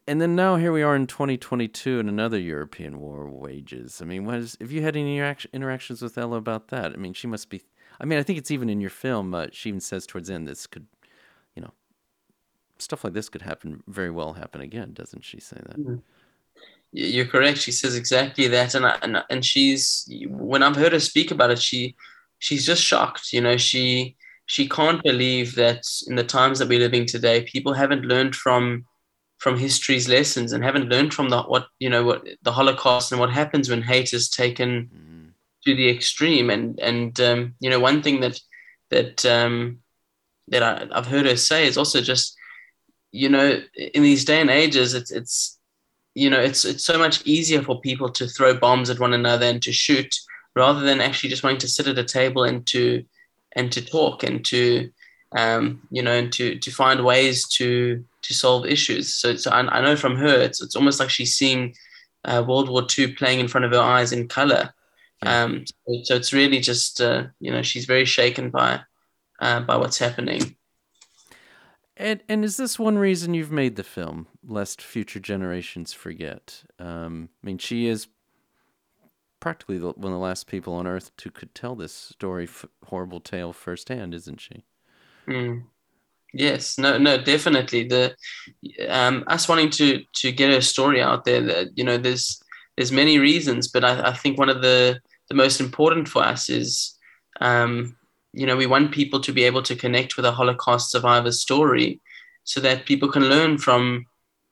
and 0.06 0.20
then 0.20 0.34
now 0.34 0.56
here 0.56 0.72
we 0.72 0.82
are 0.82 0.96
in 0.96 1.06
2022, 1.06 2.00
and 2.00 2.08
another 2.08 2.38
European 2.38 2.98
war 2.98 3.28
wages. 3.30 4.00
I 4.02 4.04
mean, 4.04 4.24
what 4.24 4.36
is 4.36 4.56
if 4.58 4.72
you 4.72 4.82
had 4.82 4.96
any 4.96 5.18
interac- 5.18 5.52
interactions 5.52 6.02
with 6.02 6.18
Ella 6.18 6.38
about 6.38 6.68
that? 6.68 6.92
I 6.92 6.96
mean, 6.96 7.12
she 7.12 7.26
must 7.26 7.48
be. 7.48 7.62
I 8.00 8.04
mean, 8.04 8.18
I 8.18 8.22
think 8.22 8.38
it's 8.38 8.50
even 8.50 8.68
in 8.68 8.80
your 8.80 8.90
film. 8.90 9.34
Uh, 9.34 9.46
she 9.52 9.68
even 9.68 9.80
says 9.80 10.06
towards 10.06 10.28
the 10.28 10.34
end, 10.34 10.48
this 10.48 10.66
could, 10.66 10.86
you 11.54 11.62
know, 11.62 11.72
stuff 12.78 13.04
like 13.04 13.12
this 13.12 13.28
could 13.28 13.42
happen 13.42 13.82
very 13.86 14.10
well 14.10 14.34
happen 14.34 14.60
again, 14.60 14.92
doesn't 14.92 15.24
she 15.24 15.40
say 15.40 15.56
that? 15.66 15.78
Mm-hmm. 15.78 15.96
You're 16.92 17.26
correct. 17.26 17.58
She 17.58 17.72
says 17.72 17.94
exactly 17.94 18.48
that, 18.48 18.74
and 18.74 18.86
and 19.02 19.22
and 19.30 19.44
she's 19.44 20.08
when 20.28 20.62
I've 20.62 20.76
heard 20.76 20.92
her 20.92 21.00
speak 21.00 21.30
about 21.30 21.50
it, 21.50 21.60
she 21.60 21.94
she's 22.38 22.66
just 22.66 22.82
shocked. 22.82 23.32
You 23.32 23.40
know, 23.40 23.56
she 23.56 24.16
she 24.46 24.68
can't 24.68 25.02
believe 25.02 25.54
that 25.56 25.84
in 26.08 26.16
the 26.16 26.24
times 26.24 26.58
that 26.58 26.68
we're 26.68 26.78
living 26.80 27.06
today, 27.06 27.42
people 27.42 27.72
haven't 27.72 28.04
learned 28.04 28.34
from 28.34 28.84
from 29.38 29.58
history's 29.58 30.08
lessons 30.08 30.52
and 30.52 30.64
haven't 30.64 30.88
learned 30.88 31.12
from 31.12 31.28
the 31.28 31.42
what 31.42 31.66
you 31.78 31.90
know 31.90 32.04
what 32.04 32.26
the 32.42 32.52
Holocaust 32.52 33.12
and 33.12 33.20
what 33.20 33.30
happens 33.30 33.68
when 33.68 33.82
hate 33.82 34.12
is 34.12 34.28
taken 34.28 34.90
mm. 34.94 35.30
to 35.64 35.74
the 35.74 35.88
extreme. 35.88 36.50
And 36.50 36.78
and 36.80 37.20
um, 37.20 37.54
you 37.60 37.70
know, 37.70 37.80
one 37.80 38.02
thing 38.02 38.20
that 38.20 38.40
that 38.90 39.24
um, 39.26 39.80
that 40.48 40.62
I, 40.62 40.86
I've 40.92 41.06
heard 41.06 41.26
her 41.26 41.36
say 41.36 41.66
is 41.66 41.76
also 41.76 42.00
just 42.00 42.36
you 43.12 43.28
know 43.28 43.60
in 43.76 44.02
these 44.02 44.24
day 44.24 44.40
and 44.40 44.50
ages, 44.50 44.94
it's 44.94 45.10
it's 45.10 45.56
you 46.16 46.30
know, 46.30 46.40
it's 46.40 46.64
it's 46.64 46.82
so 46.82 46.98
much 46.98 47.24
easier 47.26 47.62
for 47.62 47.78
people 47.78 48.08
to 48.08 48.26
throw 48.26 48.54
bombs 48.54 48.88
at 48.88 48.98
one 48.98 49.12
another 49.12 49.44
and 49.44 49.62
to 49.62 49.70
shoot 49.70 50.12
rather 50.54 50.80
than 50.80 51.02
actually 51.02 51.28
just 51.28 51.42
wanting 51.42 51.58
to 51.58 51.68
sit 51.68 51.86
at 51.86 51.98
a 51.98 52.04
table 52.04 52.42
and 52.42 52.66
to 52.68 53.04
and 53.52 53.70
to 53.70 53.84
talk 53.84 54.22
and 54.22 54.42
to 54.46 54.90
um, 55.36 55.86
you 55.90 56.02
know 56.02 56.12
and 56.12 56.32
to 56.32 56.58
to 56.58 56.70
find 56.70 57.04
ways 57.04 57.46
to 57.48 58.02
to 58.26 58.34
solve 58.34 58.66
issues. 58.66 59.14
So, 59.14 59.36
so 59.36 59.50
I, 59.50 59.60
I 59.60 59.80
know 59.80 59.96
from 59.96 60.16
her, 60.16 60.40
it's 60.40 60.62
it's 60.62 60.76
almost 60.76 61.00
like 61.00 61.10
she's 61.10 61.36
seeing 61.36 61.74
uh, 62.24 62.44
World 62.46 62.68
War 62.68 62.86
II 62.98 63.12
playing 63.14 63.40
in 63.40 63.48
front 63.48 63.64
of 63.64 63.72
her 63.72 63.80
eyes 63.80 64.12
in 64.12 64.28
color. 64.28 64.72
Um, 65.22 65.64
so, 65.66 66.00
so, 66.04 66.16
it's 66.16 66.32
really 66.32 66.60
just 66.60 67.00
uh, 67.00 67.24
you 67.40 67.50
know 67.50 67.62
she's 67.62 67.86
very 67.86 68.04
shaken 68.04 68.50
by 68.50 68.80
uh, 69.40 69.60
by 69.60 69.76
what's 69.76 69.98
happening. 69.98 70.56
And 71.96 72.20
and 72.28 72.44
is 72.44 72.56
this 72.56 72.78
one 72.78 72.98
reason 72.98 73.34
you've 73.34 73.52
made 73.52 73.76
the 73.76 73.84
film, 73.84 74.26
lest 74.46 74.82
future 74.82 75.20
generations 75.20 75.92
forget? 75.92 76.64
Um, 76.78 77.30
I 77.42 77.46
mean, 77.46 77.58
she 77.58 77.86
is 77.86 78.08
practically 79.40 79.78
the, 79.78 79.88
one 79.88 80.12
of 80.12 80.18
the 80.18 80.18
last 80.18 80.46
people 80.46 80.74
on 80.74 80.86
Earth 80.86 81.10
who 81.22 81.30
could 81.30 81.54
tell 81.54 81.74
this 81.74 81.92
story, 81.92 82.44
f- 82.44 82.66
horrible 82.86 83.20
tale 83.20 83.52
firsthand, 83.52 84.12
isn't 84.12 84.40
she? 84.40 84.64
Mm. 85.26 85.64
Yes, 86.38 86.76
no, 86.76 86.98
no, 86.98 87.16
definitely. 87.16 87.84
The 87.84 88.14
um, 88.88 89.24
us 89.26 89.48
wanting 89.48 89.70
to 89.70 90.02
to 90.16 90.32
get 90.32 90.52
her 90.52 90.60
story 90.60 91.00
out 91.00 91.24
there. 91.24 91.40
That 91.40 91.68
you 91.78 91.82
know, 91.84 91.96
there's 91.96 92.42
there's 92.76 92.92
many 92.92 93.18
reasons, 93.18 93.68
but 93.68 93.84
I, 93.84 94.10
I 94.10 94.12
think 94.12 94.38
one 94.38 94.50
of 94.50 94.60
the 94.60 95.00
the 95.28 95.34
most 95.34 95.60
important 95.60 96.08
for 96.08 96.22
us 96.22 96.50
is 96.50 96.94
um, 97.40 97.96
you 98.34 98.44
know, 98.46 98.56
we 98.56 98.66
want 98.66 98.92
people 98.92 99.20
to 99.20 99.32
be 99.32 99.44
able 99.44 99.62
to 99.62 99.74
connect 99.74 100.16
with 100.16 100.26
a 100.26 100.32
Holocaust 100.32 100.90
survivor's 100.90 101.40
story, 101.40 102.02
so 102.44 102.60
that 102.60 102.84
people 102.84 103.08
can 103.10 103.30
learn 103.30 103.56
from 103.56 104.04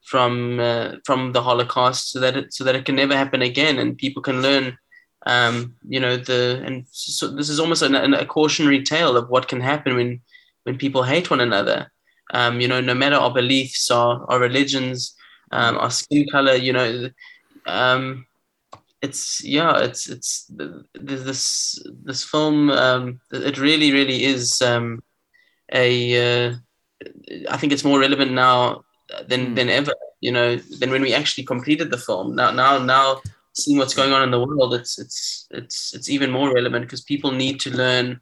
from 0.05 0.59
uh, 0.61 0.93
from 1.05 1.33
the 1.33 1.43
Holocaust, 1.43 2.13
so 2.13 2.21
that 2.21 2.35
it 2.37 2.55
so 2.55 2.65
that 2.65 2.77
it 2.77 2.87
can 2.87 2.97
never 2.97 3.15
happen 3.15 3.43
again, 3.43 3.79
and 3.79 3.99
people 3.99 4.23
can 4.23 4.41
learn, 4.41 4.79
um, 5.27 5.77
you 5.87 6.01
know, 6.01 6.17
the 6.17 6.63
and 6.65 6.87
so 6.91 7.29
this 7.29 7.51
is 7.51 7.61
almost 7.61 7.83
an, 7.83 7.95
an, 7.95 8.15
a 8.15 8.25
cautionary 8.25 8.83
tale 8.83 9.19
of 9.19 9.29
what 9.29 9.49
can 9.49 9.61
happen 9.61 9.97
when 9.97 10.23
when 10.65 10.77
people 10.77 11.03
hate 11.03 11.31
one 11.31 11.41
another. 11.41 11.91
Um, 12.33 12.61
you 12.61 12.69
know, 12.69 12.81
no 12.81 12.95
matter 12.95 13.17
our 13.17 13.33
beliefs, 13.33 13.91
our 13.91 14.25
our 14.29 14.41
religions, 14.41 15.15
um, 15.53 15.77
our 15.79 15.91
skin 15.91 16.27
color, 16.29 16.55
you 16.55 16.73
know, 16.73 17.11
um, 17.67 18.27
it's 19.05 19.45
yeah, 19.45 19.79
it's 19.79 20.09
it's 20.09 20.51
this 20.95 21.79
this 22.03 22.25
film. 22.25 22.71
Um, 22.71 23.21
it 23.31 23.59
really, 23.59 23.93
really 23.93 24.25
is 24.25 24.63
um, 24.63 25.03
a. 25.73 26.49
Uh, 26.49 26.55
I 27.51 27.57
think 27.59 27.73
it's 27.73 27.85
more 27.85 28.01
relevant 28.01 28.33
now 28.33 28.85
than 29.29 29.49
mm. 29.49 29.57
than 29.57 29.69
ever. 29.69 29.95
You 30.21 30.33
know, 30.33 30.57
than 30.57 30.91
when 30.91 31.03
we 31.03 31.13
actually 31.13 31.45
completed 31.45 31.91
the 31.91 31.99
film. 31.99 32.35
Now, 32.35 32.51
now, 32.51 32.79
now, 32.79 33.21
seeing 33.53 33.77
what's 33.79 33.95
going 33.95 34.13
on 34.13 34.23
in 34.23 34.31
the 34.31 34.41
world, 34.41 34.75
it's 34.75 34.99
it's 34.99 35.47
it's 35.51 35.95
it's 35.95 36.09
even 36.09 36.31
more 36.31 36.55
relevant 36.55 36.87
because 36.87 37.03
people 37.03 37.31
need 37.31 37.61
to 37.61 37.77
learn 37.77 38.21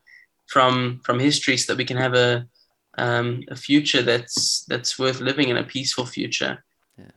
from 0.52 1.00
from 1.02 1.18
history 1.18 1.56
so 1.56 1.72
that 1.72 1.78
we 1.78 1.84
can 1.84 1.96
have 1.96 2.14
a 2.14 2.46
um, 2.98 3.42
a 3.48 3.56
future 3.56 4.02
that's 4.02 4.64
that's 4.68 4.98
worth 4.98 5.20
living 5.20 5.48
in 5.48 5.56
a 5.56 5.64
peaceful 5.64 6.04
future. 6.04 6.62
Yeah, 6.98 7.16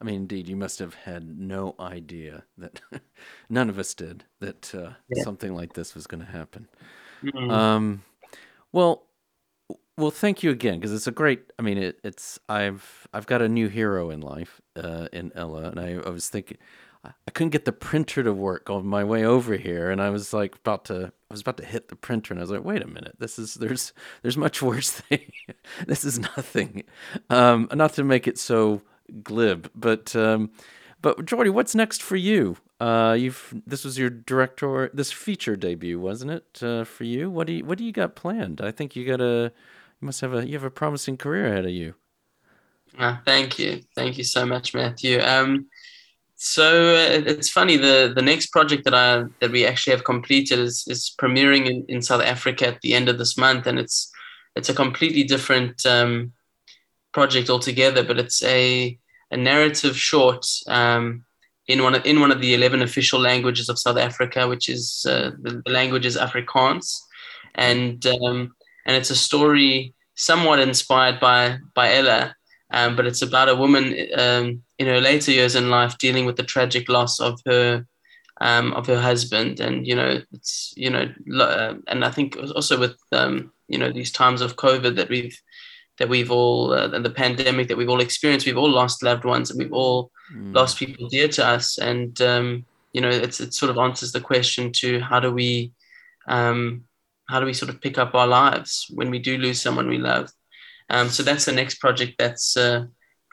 I 0.00 0.04
mean, 0.04 0.14
indeed, 0.14 0.48
you 0.48 0.56
must 0.56 0.78
have 0.78 0.94
had 0.94 1.38
no 1.38 1.74
idea 1.78 2.44
that 2.56 2.80
none 3.50 3.68
of 3.68 3.78
us 3.78 3.92
did 3.92 4.24
that 4.40 4.74
uh, 4.74 4.92
yeah. 5.10 5.22
something 5.22 5.54
like 5.54 5.74
this 5.74 5.94
was 5.94 6.06
going 6.06 6.24
to 6.24 6.32
happen. 6.32 6.66
Mm-hmm. 7.22 7.50
Um, 7.50 8.04
well, 8.72 9.02
well, 9.98 10.10
thank 10.10 10.42
you 10.42 10.50
again 10.50 10.80
because 10.80 10.94
it's 10.94 11.06
a 11.06 11.12
great. 11.12 11.52
I 11.58 11.62
mean, 11.62 11.76
it, 11.76 11.98
it's 12.02 12.40
I've 12.48 13.06
I've 13.12 13.26
got 13.26 13.42
a 13.42 13.48
new 13.48 13.68
hero 13.68 14.08
in 14.08 14.22
life 14.22 14.62
uh, 14.76 15.08
in 15.12 15.30
Ella, 15.34 15.64
and 15.64 15.78
I, 15.78 15.96
I 15.96 16.08
was 16.08 16.30
thinking 16.30 16.56
I 17.04 17.30
couldn't 17.32 17.50
get 17.50 17.64
the 17.64 17.72
printer 17.72 18.22
to 18.22 18.32
work 18.32 18.70
on 18.70 18.86
my 18.86 19.02
way 19.02 19.24
over 19.24 19.56
here, 19.56 19.90
and 19.90 20.00
I 20.00 20.10
was 20.10 20.32
like 20.32 20.56
about 20.56 20.84
to 20.86 21.06
I 21.06 21.34
was 21.34 21.40
about 21.40 21.56
to 21.56 21.64
hit 21.64 21.88
the 21.88 21.96
printer, 21.96 22.32
and 22.32 22.40
I 22.40 22.42
was 22.42 22.50
like, 22.50 22.64
wait 22.64 22.82
a 22.82 22.86
minute, 22.86 23.16
this 23.18 23.38
is 23.38 23.54
there's 23.54 23.92
there's 24.22 24.36
much 24.36 24.62
worse 24.62 24.90
thing. 24.90 25.32
this 25.86 26.04
is 26.04 26.18
nothing. 26.18 26.84
Um, 27.28 27.68
not 27.72 27.94
to 27.94 28.04
make 28.04 28.28
it 28.28 28.38
so 28.38 28.82
glib, 29.22 29.70
but 29.74 30.14
um, 30.14 30.50
but 31.00 31.24
Jordy, 31.24 31.50
what's 31.50 31.74
next 31.74 32.02
for 32.02 32.16
you? 32.16 32.56
Uh, 32.80 33.16
you've 33.18 33.52
this 33.66 33.84
was 33.84 33.98
your 33.98 34.10
director 34.10 34.90
this 34.94 35.10
feature 35.10 35.56
debut, 35.56 35.98
wasn't 35.98 36.30
it? 36.30 36.62
Uh, 36.62 36.84
for 36.84 37.04
you, 37.04 37.30
what 37.30 37.48
do 37.48 37.52
you 37.54 37.64
what 37.64 37.78
do 37.78 37.84
you 37.84 37.92
got 37.92 38.14
planned? 38.14 38.60
I 38.60 38.70
think 38.70 38.94
you 38.94 39.04
got 39.04 39.20
a 39.20 39.52
you 40.00 40.06
must 40.06 40.20
have 40.20 40.34
a 40.34 40.46
you 40.46 40.54
have 40.54 40.64
a 40.64 40.70
promising 40.70 41.16
career 41.16 41.46
ahead 41.46 41.64
of 41.64 41.72
you. 41.72 41.94
Uh, 42.98 43.16
thank 43.24 43.58
you, 43.58 43.82
thank 43.96 44.18
you 44.18 44.24
so 44.24 44.46
much, 44.46 44.74
Matthew. 44.74 45.20
Um, 45.20 45.66
so 46.44 46.96
uh, 46.96 47.22
it's 47.24 47.48
funny 47.48 47.76
the 47.76 48.12
the 48.12 48.20
next 48.20 48.46
project 48.46 48.82
that 48.82 48.94
I 48.94 49.22
that 49.40 49.52
we 49.52 49.64
actually 49.64 49.94
have 49.94 50.02
completed 50.02 50.58
is 50.58 50.84
is 50.88 51.14
premiering 51.16 51.66
in, 51.66 51.84
in 51.88 52.02
South 52.02 52.20
Africa 52.20 52.66
at 52.66 52.80
the 52.80 52.94
end 52.94 53.08
of 53.08 53.16
this 53.16 53.38
month, 53.38 53.68
and 53.68 53.78
it's 53.78 54.10
it's 54.56 54.68
a 54.68 54.74
completely 54.74 55.22
different 55.22 55.86
um, 55.86 56.32
project 57.12 57.48
altogether. 57.48 58.02
But 58.02 58.18
it's 58.18 58.42
a 58.42 58.98
a 59.30 59.36
narrative 59.36 59.96
short 59.96 60.44
um, 60.66 61.24
in 61.68 61.80
one 61.80 61.94
of, 61.94 62.04
in 62.04 62.18
one 62.18 62.32
of 62.32 62.40
the 62.40 62.54
eleven 62.54 62.82
official 62.82 63.20
languages 63.20 63.68
of 63.68 63.78
South 63.78 63.96
Africa, 63.96 64.48
which 64.48 64.68
is 64.68 65.06
uh, 65.08 65.30
the, 65.40 65.62
language 65.66 66.06
is 66.06 66.16
Afrikaans, 66.16 66.98
and 67.54 68.04
um, 68.04 68.52
and 68.84 68.96
it's 68.96 69.10
a 69.10 69.16
story 69.28 69.94
somewhat 70.16 70.58
inspired 70.58 71.20
by 71.20 71.58
by 71.72 71.94
Ella, 71.94 72.34
um, 72.72 72.96
but 72.96 73.06
it's 73.06 73.22
about 73.22 73.48
a 73.48 73.56
woman 73.56 73.94
um, 74.18 74.62
in 74.78 74.86
her 74.86 75.00
later 75.00 75.30
years 75.30 75.54
in 75.54 75.70
life 75.70 75.98
dealing 75.98 76.24
with 76.26 76.36
the 76.36 76.42
tragic 76.42 76.88
loss 76.88 77.20
of 77.20 77.40
her 77.46 77.86
um, 78.40 78.72
of 78.72 78.86
her 78.86 79.00
husband. 79.00 79.60
And 79.60 79.86
you 79.86 79.94
know 79.94 80.20
it's 80.32 80.72
you 80.76 80.90
know 80.90 81.12
uh, 81.40 81.74
and 81.86 82.04
i 82.04 82.10
think 82.10 82.36
also 82.54 82.78
with 82.78 82.96
um, 83.12 83.52
you 83.68 83.78
know 83.78 83.92
these 83.92 84.10
times 84.10 84.40
of 84.40 84.56
covid 84.56 84.96
that 84.96 85.08
we've 85.08 85.38
that 85.98 86.08
we've 86.08 86.30
all 86.30 86.72
uh, 86.72 86.88
the 86.88 87.10
pandemic 87.10 87.68
that 87.68 87.76
we've 87.76 87.88
all 87.88 88.00
experienced. 88.00 88.46
We've 88.46 88.58
all 88.58 88.70
lost 88.70 89.02
loved 89.02 89.24
ones 89.24 89.50
and 89.50 89.58
we've 89.58 89.72
all 89.72 90.10
mm. 90.34 90.54
lost 90.54 90.78
people 90.78 91.08
dear 91.08 91.28
to 91.28 91.46
us. 91.46 91.78
And 91.78 92.20
um, 92.22 92.64
you 92.92 93.00
know 93.00 93.08
it's 93.08 93.40
it 93.40 93.54
sort 93.54 93.70
of 93.70 93.78
answers 93.78 94.12
the 94.12 94.20
question 94.20 94.72
to 94.72 95.00
how 95.00 95.20
do 95.20 95.32
we 95.32 95.72
um, 96.28 96.84
how 97.28 97.40
do 97.40 97.46
we 97.46 97.54
sort 97.54 97.70
of 97.70 97.80
pick 97.80 97.98
up 97.98 98.14
our 98.14 98.26
lives 98.26 98.86
when 98.90 99.10
we 99.10 99.18
do 99.18 99.38
lose 99.38 99.60
someone 99.60 99.88
we 99.88 99.98
love 99.98 100.30
um, 100.92 101.08
so 101.08 101.22
that's 101.22 101.46
the 101.46 101.52
next 101.52 101.76
project 101.80 102.14
that's 102.18 102.56
uh, 102.56 102.84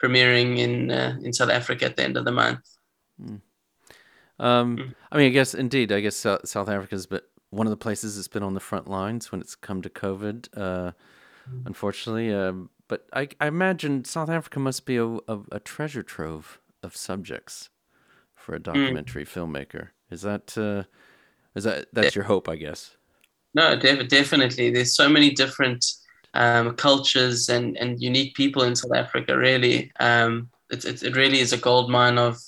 premiering 0.02 0.58
in 0.58 0.90
uh, 0.90 1.16
in 1.22 1.32
South 1.32 1.50
Africa 1.50 1.84
at 1.84 1.96
the 1.96 2.02
end 2.02 2.16
of 2.16 2.24
the 2.24 2.32
month. 2.32 2.66
Mm. 3.22 3.40
Um, 4.38 4.76
mm. 4.78 4.94
I 5.12 5.18
mean, 5.18 5.26
I 5.26 5.30
guess 5.30 5.54
indeed, 5.54 5.92
I 5.92 6.00
guess 6.00 6.16
South, 6.16 6.48
South 6.48 6.70
Africa's 6.70 7.06
but 7.06 7.30
one 7.50 7.66
of 7.66 7.70
the 7.70 7.76
places 7.76 8.16
that's 8.16 8.28
been 8.28 8.42
on 8.42 8.54
the 8.54 8.60
front 8.60 8.88
lines 8.88 9.30
when 9.30 9.40
it's 9.40 9.54
come 9.54 9.82
to 9.82 9.90
COVID. 9.90 10.48
Uh, 10.56 10.92
mm. 11.48 11.66
Unfortunately, 11.66 12.32
um, 12.32 12.70
but 12.88 13.06
I, 13.12 13.28
I, 13.38 13.46
imagine 13.46 14.04
South 14.04 14.30
Africa 14.30 14.58
must 14.58 14.86
be 14.86 14.96
a, 14.96 15.04
a, 15.04 15.38
a, 15.52 15.60
treasure 15.60 16.02
trove 16.02 16.60
of 16.82 16.96
subjects 16.96 17.68
for 18.34 18.54
a 18.54 18.58
mm. 18.58 18.64
documentary 18.64 19.26
filmmaker. 19.26 19.88
Is 20.10 20.22
that 20.22 20.56
uh, 20.56 20.84
is 21.54 21.64
that 21.64 21.88
that's 21.92 22.16
your 22.16 22.24
hope? 22.24 22.48
I 22.48 22.56
guess. 22.56 22.96
No, 23.52 23.78
def- 23.78 24.08
definitely. 24.08 24.70
There's 24.70 24.94
so 24.94 25.08
many 25.10 25.30
different 25.30 25.84
um, 26.34 26.74
cultures 26.76 27.48
and, 27.48 27.76
and 27.76 28.00
unique 28.00 28.34
people 28.34 28.62
in 28.62 28.76
South 28.76 28.94
Africa. 28.94 29.36
Really, 29.36 29.90
um, 30.00 30.48
it, 30.70 30.84
it, 30.84 31.02
it 31.02 31.16
really 31.16 31.40
is 31.40 31.52
a 31.52 31.58
gold 31.58 31.90
mine 31.90 32.18
of 32.18 32.38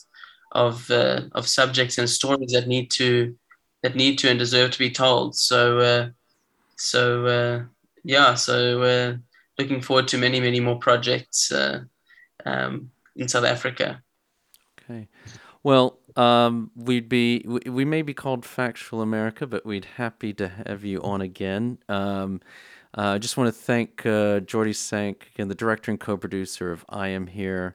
of 0.52 0.90
uh, 0.90 1.22
of 1.32 1.48
subjects 1.48 1.98
and 1.98 2.08
stories 2.08 2.52
that 2.52 2.68
need 2.68 2.90
to 2.92 3.36
that 3.82 3.96
need 3.96 4.18
to 4.18 4.28
and 4.28 4.38
deserve 4.38 4.70
to 4.70 4.78
be 4.78 4.90
told. 4.90 5.34
So 5.34 5.78
uh, 5.78 6.08
so 6.76 7.26
uh, 7.26 7.64
yeah, 8.04 8.34
so 8.34 8.82
uh, 8.82 9.16
looking 9.58 9.80
forward 9.80 10.08
to 10.08 10.18
many 10.18 10.40
many 10.40 10.60
more 10.60 10.78
projects 10.78 11.50
uh, 11.50 11.80
um, 12.44 12.90
in 13.16 13.28
South 13.28 13.44
Africa. 13.44 14.02
Okay, 14.80 15.08
well. 15.62 15.98
Um, 16.14 16.70
we'd 16.76 17.08
be 17.08 17.42
we, 17.46 17.70
we 17.70 17.84
may 17.86 18.02
be 18.02 18.12
called 18.12 18.44
Factual 18.44 19.00
America, 19.00 19.46
but 19.46 19.64
we'd 19.64 19.86
happy 19.96 20.34
to 20.34 20.48
have 20.66 20.84
you 20.84 21.00
on 21.00 21.22
again. 21.22 21.78
Um, 21.88 22.42
uh, 22.96 23.12
I 23.12 23.18
just 23.18 23.36
want 23.36 23.48
to 23.48 23.60
thank 23.60 24.04
uh, 24.04 24.40
Jordy 24.40 24.72
Sank, 24.72 25.28
again, 25.34 25.48
the 25.48 25.54
director 25.54 25.90
and 25.90 25.98
co 26.00 26.16
producer 26.16 26.72
of 26.72 26.84
I 26.88 27.08
Am 27.08 27.26
Here, 27.26 27.74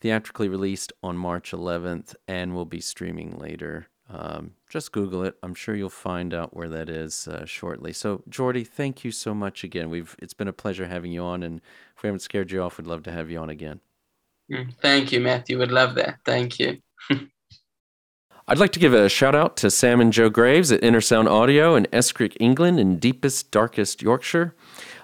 theatrically 0.00 0.48
released 0.48 0.92
on 1.02 1.16
March 1.16 1.50
11th 1.52 2.14
and 2.28 2.54
will 2.54 2.64
be 2.64 2.80
streaming 2.80 3.38
later. 3.38 3.88
Um, 4.08 4.52
just 4.68 4.92
Google 4.92 5.24
it. 5.24 5.36
I'm 5.42 5.54
sure 5.54 5.74
you'll 5.74 5.88
find 5.88 6.34
out 6.34 6.54
where 6.54 6.68
that 6.68 6.88
is 6.88 7.26
uh, 7.26 7.46
shortly. 7.46 7.92
So, 7.92 8.22
Jordy, 8.28 8.62
thank 8.62 9.02
you 9.02 9.10
so 9.10 9.34
much 9.34 9.64
again. 9.64 9.90
We've 9.90 10.14
It's 10.20 10.34
been 10.34 10.48
a 10.48 10.52
pleasure 10.52 10.86
having 10.86 11.10
you 11.10 11.22
on, 11.22 11.42
and 11.42 11.60
if 11.96 12.02
we 12.02 12.08
haven't 12.08 12.20
scared 12.20 12.50
you 12.50 12.62
off, 12.62 12.78
we'd 12.78 12.86
love 12.86 13.02
to 13.04 13.12
have 13.12 13.30
you 13.30 13.38
on 13.38 13.50
again. 13.50 13.80
Mm, 14.52 14.74
thank 14.80 15.10
you, 15.10 15.20
Matthew. 15.20 15.58
Would 15.58 15.72
love 15.72 15.94
that. 15.94 16.18
Thank 16.24 16.60
you. 16.60 16.78
I'd 18.46 18.58
like 18.58 18.72
to 18.72 18.78
give 18.78 18.92
a 18.92 19.08
shout 19.08 19.34
out 19.34 19.56
to 19.56 19.70
Sam 19.70 20.02
and 20.02 20.12
Joe 20.12 20.28
Graves 20.28 20.70
at 20.70 20.82
Intersound 20.82 21.30
Audio 21.30 21.74
in 21.76 21.86
Escrick, 21.94 22.36
England, 22.38 22.78
in 22.78 22.98
deepest, 22.98 23.50
darkest 23.50 24.02
Yorkshire. 24.02 24.54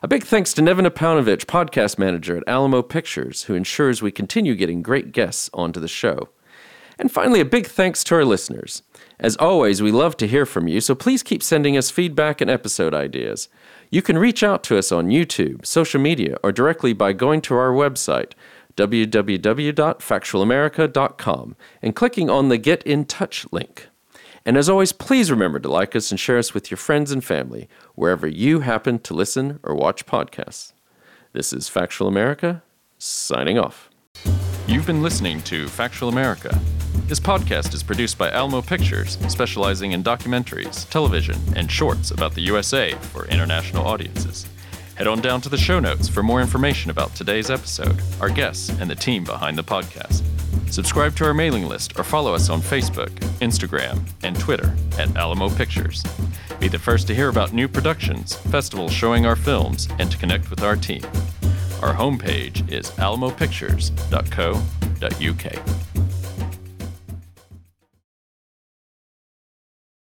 A 0.03 0.09
big 0.09 0.24
thanks 0.24 0.53
to 0.53 0.62
Nevin 0.62 0.85
Apaunovich, 0.85 1.46
podcast 1.46 1.98
manager 1.98 2.37
at 2.37 2.44
Alamo 2.46 2.83
Pictures, 2.83 3.44
who 3.44 3.55
ensures 3.55 4.03
we 4.03 4.11
continue 4.11 4.55
getting 4.55 4.83
great 4.83 5.12
guests 5.12 5.48
onto 5.55 5.81
the 5.81 5.88
show. 5.88 6.29
And 6.98 7.11
finally, 7.11 7.40
a 7.40 7.46
big 7.46 7.66
thanks 7.66 8.05
to 8.05 8.16
our 8.16 8.26
listeners. 8.26 8.83
As 9.18 9.37
always, 9.38 9.81
we 9.81 9.90
love 9.90 10.18
to 10.18 10.29
hear 10.29 10.44
from 10.44 10.68
you, 10.68 10.83
so 10.83 10.94
please 10.94 11.22
keep 11.22 11.42
sending 11.42 11.79
us 11.79 11.90
feedback 11.90 12.42
and 12.42 12.50
episode 12.50 12.92
ideas. 12.92 13.48
You 13.88 14.03
can 14.03 14.18
reach 14.18 14.42
out 14.42 14.62
to 14.64 14.76
us 14.76 14.92
on 14.92 15.09
YouTube, 15.09 15.64
social 15.64 15.98
media, 15.98 16.37
or 16.42 16.53
directly 16.53 16.92
by 16.92 17.14
going 17.14 17.40
to 17.42 17.55
our 17.55 17.72
website, 17.72 18.33
www.factualamerica.com, 18.81 21.57
and 21.83 21.95
clicking 21.95 22.31
on 22.31 22.49
the 22.49 22.57
Get 22.57 22.83
in 22.85 23.05
Touch 23.05 23.47
link. 23.53 23.88
And 24.47 24.57
as 24.57 24.71
always, 24.71 24.93
please 24.93 25.31
remember 25.31 25.59
to 25.59 25.71
like 25.71 25.95
us 25.95 26.11
and 26.11 26.19
share 26.19 26.38
us 26.38 26.55
with 26.55 26.71
your 26.71 26.79
friends 26.79 27.12
and 27.12 27.23
family 27.23 27.69
wherever 27.95 28.27
you 28.27 28.61
happen 28.61 28.99
to 29.01 29.12
listen 29.12 29.61
or 29.62 29.75
watch 29.75 30.07
podcasts. 30.07 30.73
This 31.35 31.53
is 31.53 31.69
Factual 31.69 32.09
America, 32.09 32.62
signing 32.99 33.59
off. 33.59 33.90
You've 34.66 34.87
been 34.87 35.03
listening 35.03 35.43
to 35.43 35.69
Factual 35.69 36.09
America. 36.09 36.59
This 37.07 37.21
podcast 37.21 37.75
is 37.75 37.83
produced 37.83 38.16
by 38.16 38.31
Alamo 38.31 38.62
Pictures, 38.62 39.19
specializing 39.29 39.93
in 39.93 40.03
documentaries, 40.03 40.88
television, 40.88 41.37
and 41.55 41.71
shorts 41.71 42.12
about 42.12 42.35
the 42.35 42.40
USA 42.43 42.93
for 43.12 43.27
international 43.27 43.87
audiences. 43.87 44.47
Head 45.01 45.09
on 45.09 45.23
down 45.23 45.41
to 45.41 45.49
the 45.49 45.57
show 45.57 45.81
notes 45.81 46.11
for 46.11 46.23
more 46.23 46.43
information 46.43 46.91
about 46.91 47.15
today's 47.15 47.51
episode, 47.51 47.99
our 48.21 48.29
guests, 48.29 48.69
and 48.69 48.91
the 48.91 48.95
team 48.95 49.25
behind 49.25 49.57
the 49.57 49.65
podcast. 49.65 50.23
Subscribe 50.71 51.17
to 51.17 51.25
our 51.25 51.33
mailing 51.33 51.67
list 51.67 51.99
or 51.99 52.05
follow 52.05 52.35
us 52.35 52.51
on 52.51 52.61
Facebook, 52.61 53.09
Instagram, 53.41 54.07
and 54.23 54.39
Twitter 54.39 54.77
at 54.99 55.17
Alamo 55.17 55.49
Pictures. 55.49 56.05
Be 56.59 56.69
the 56.69 56.79
first 56.79 57.07
to 57.07 57.15
hear 57.15 57.31
about 57.31 57.55
new 57.55 57.67
productions, 57.67 58.35
festivals 58.35 58.93
showing 58.93 59.25
our 59.25 59.37
films, 59.37 59.89
and 59.99 60.11
to 60.11 60.19
connect 60.19 60.51
with 60.51 60.63
our 60.63 60.77
team. 60.77 61.01
Our 61.81 61.95
homepage 61.95 62.71
is 62.71 62.91
alamopictures.co.uk. 62.91 65.89